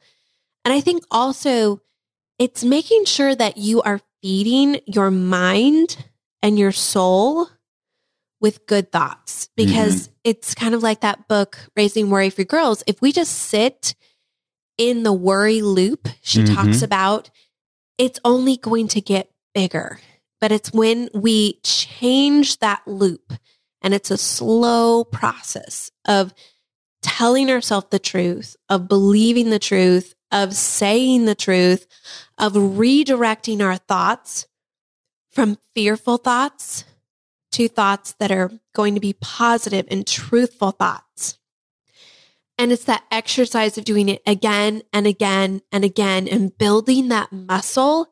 And 0.64 0.74
I 0.74 0.82
think 0.82 1.04
also 1.10 1.82
it's 2.38 2.64
making 2.64 3.06
sure 3.06 3.34
that 3.36 3.58
you 3.58 3.82
are 3.82 4.02
feeding 4.22 4.80
your 4.86 5.10
mind 5.10 6.06
and 6.42 6.60
your 6.60 6.72
soul 6.72 7.48
with 8.40 8.68
good 8.68 8.92
thoughts 8.92 9.48
mm-hmm. 9.48 9.66
because 9.66 10.10
it's 10.24 10.54
kind 10.54 10.76
of 10.76 10.84
like 10.84 11.02
that 11.02 11.28
book, 11.28 11.58
Raising 11.76 12.10
Worry 12.10 12.30
Free 12.30 12.46
Girls. 12.46 12.84
If 12.86 13.02
we 13.02 13.12
just 13.12 13.34
sit 13.34 13.96
in 14.78 15.04
the 15.04 15.14
worry 15.14 15.62
loop 15.62 16.08
she 16.22 16.44
Mhm. 16.44 16.56
talks 16.56 16.82
about, 16.82 17.30
it's 17.98 18.20
only 18.24 18.58
going 18.58 18.88
to 18.90 19.02
get 19.02 19.32
bigger. 19.54 20.00
But 20.40 20.52
it's 20.52 20.72
when 20.72 21.10
we 21.14 21.60
change 21.64 22.60
that 22.60 22.84
loop 22.86 23.34
and 23.82 23.94
it's 23.94 24.12
a 24.12 24.18
slow 24.18 25.04
process 25.04 25.90
of 26.06 26.34
telling 27.02 27.50
ourselves 27.50 27.88
the 27.90 28.00
truth, 28.00 28.56
of 28.70 28.88
believing 28.88 29.50
the 29.50 29.60
truth, 29.60 30.14
of 30.32 30.54
saying 30.56 31.26
the 31.26 31.36
truth, 31.36 31.88
of 32.38 32.54
redirecting 32.54 33.62
our 33.62 33.78
thoughts 33.78 34.46
from 35.32 35.58
fearful 35.74 36.18
thoughts 36.18 36.84
to 37.52 37.68
thoughts 37.68 38.14
that 38.20 38.32
are 38.32 38.52
going 38.76 38.94
to 38.94 39.00
be 39.00 39.14
positive 39.14 39.88
and 39.90 40.06
truthful 40.06 40.72
thoughts. 40.72 41.38
And 42.58 42.72
it's 42.72 42.86
that 42.86 43.04
exercise 43.12 43.78
of 43.78 43.86
doing 43.86 44.10
it 44.10 44.22
again 44.26 44.82
and 44.92 45.06
again 45.06 45.62
and 45.72 45.86
again 45.86 46.28
and 46.28 46.58
building 46.58 47.10
that 47.10 47.32
muscle. 47.32 48.08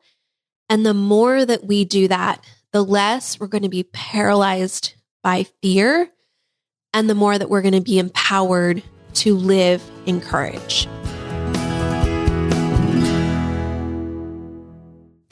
And 0.68 0.86
the 0.86 0.94
more 0.94 1.44
that 1.44 1.64
we 1.64 1.84
do 1.84 2.08
that, 2.08 2.44
the 2.72 2.84
less 2.84 3.40
we're 3.40 3.46
going 3.46 3.62
to 3.62 3.68
be 3.68 3.84
paralyzed 3.84 4.94
by 5.22 5.46
fear 5.62 6.10
and 6.92 7.10
the 7.10 7.14
more 7.14 7.36
that 7.36 7.50
we're 7.50 7.62
going 7.62 7.74
to 7.74 7.80
be 7.80 7.98
empowered 7.98 8.82
to 9.14 9.34
live 9.34 9.82
in 10.06 10.20
courage. 10.20 10.86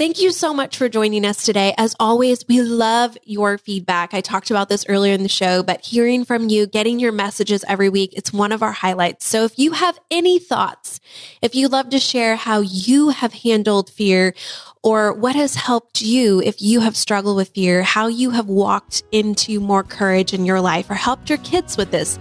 Thank 0.05 0.21
you 0.21 0.33
so 0.33 0.53
much 0.53 0.77
for 0.77 0.91
joining 0.91 1.25
us 1.25 1.47
today. 1.47 1.73
As 1.79 1.97
always, 1.99 2.47
we 2.47 2.61
love 2.61 3.17
your 3.25 3.57
feedback. 3.57 4.13
I 4.13 4.21
talked 4.21 4.51
about 4.51 4.69
this 4.69 4.85
earlier 4.87 5.15
in 5.15 5.23
the 5.23 5.31
show, 5.31 5.63
but 5.63 5.83
hearing 5.83 6.27
from 6.27 6.51
you, 6.51 6.67
getting 6.67 7.01
your 7.01 7.11
messages 7.11 7.65
every 7.67 7.89
week, 7.89 8.13
it's 8.15 8.31
one 8.31 8.53
of 8.53 8.63
our 8.63 8.71
highlights. 8.73 9.27
So 9.27 9.45
if 9.45 9.59
you 9.59 9.73
have 9.73 9.99
any 10.11 10.39
thoughts, 10.39 11.01
if 11.41 11.55
you'd 11.55 11.73
love 11.73 11.89
to 11.89 11.99
share 11.99 12.37
how 12.37 12.61
you 12.61 13.09
have 13.09 13.33
handled 13.33 13.89
fear 13.89 14.35
or 14.83 15.15
what 15.15 15.37
has 15.37 15.55
helped 15.55 16.03
you 16.03 16.43
if 16.43 16.61
you 16.61 16.81
have 16.81 16.99
struggled 16.99 17.39
with 17.39 17.49
fear, 17.55 17.83
how 17.83 18.07
you 18.07 18.29
have 18.29 18.49
walked 18.49 19.05
into 19.11 19.59
more 19.59 19.83
courage 19.83 20.35
in 20.35 20.45
your 20.45 20.61
life 20.61 20.91
or 20.91 20.95
helped 20.97 21.31
your 21.31 21.39
kids 21.39 21.79
with 21.79 21.91
this, 21.93 22.19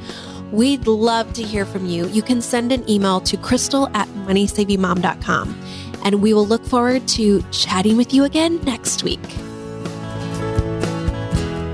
we'd 0.53 0.87
love 0.87 1.33
to 1.33 1.43
hear 1.43 1.65
from 1.65 1.85
you. 1.85 2.07
You 2.07 2.21
can 2.21 2.39
send 2.39 2.71
an 2.71 2.89
email 2.89 3.19
to 3.19 3.35
crystal 3.35 3.89
at 3.93 4.07
moneysavingmom.com 4.07 5.82
and 6.03 6.21
we 6.21 6.33
will 6.33 6.47
look 6.47 6.63
forward 6.65 7.07
to 7.09 7.43
chatting 7.51 7.97
with 7.97 8.13
you 8.13 8.23
again 8.23 8.61
next 8.63 9.03
week. 9.03 9.19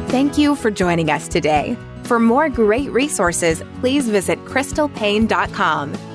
Thank 0.10 0.38
you 0.38 0.56
for 0.56 0.72
joining 0.72 1.12
us 1.12 1.28
today. 1.28 1.78
For 2.04 2.20
more 2.20 2.50
great 2.50 2.90
resources, 2.90 3.62
please 3.82 4.10
visit 4.10 4.44
crystalpaine.com. 4.46 6.09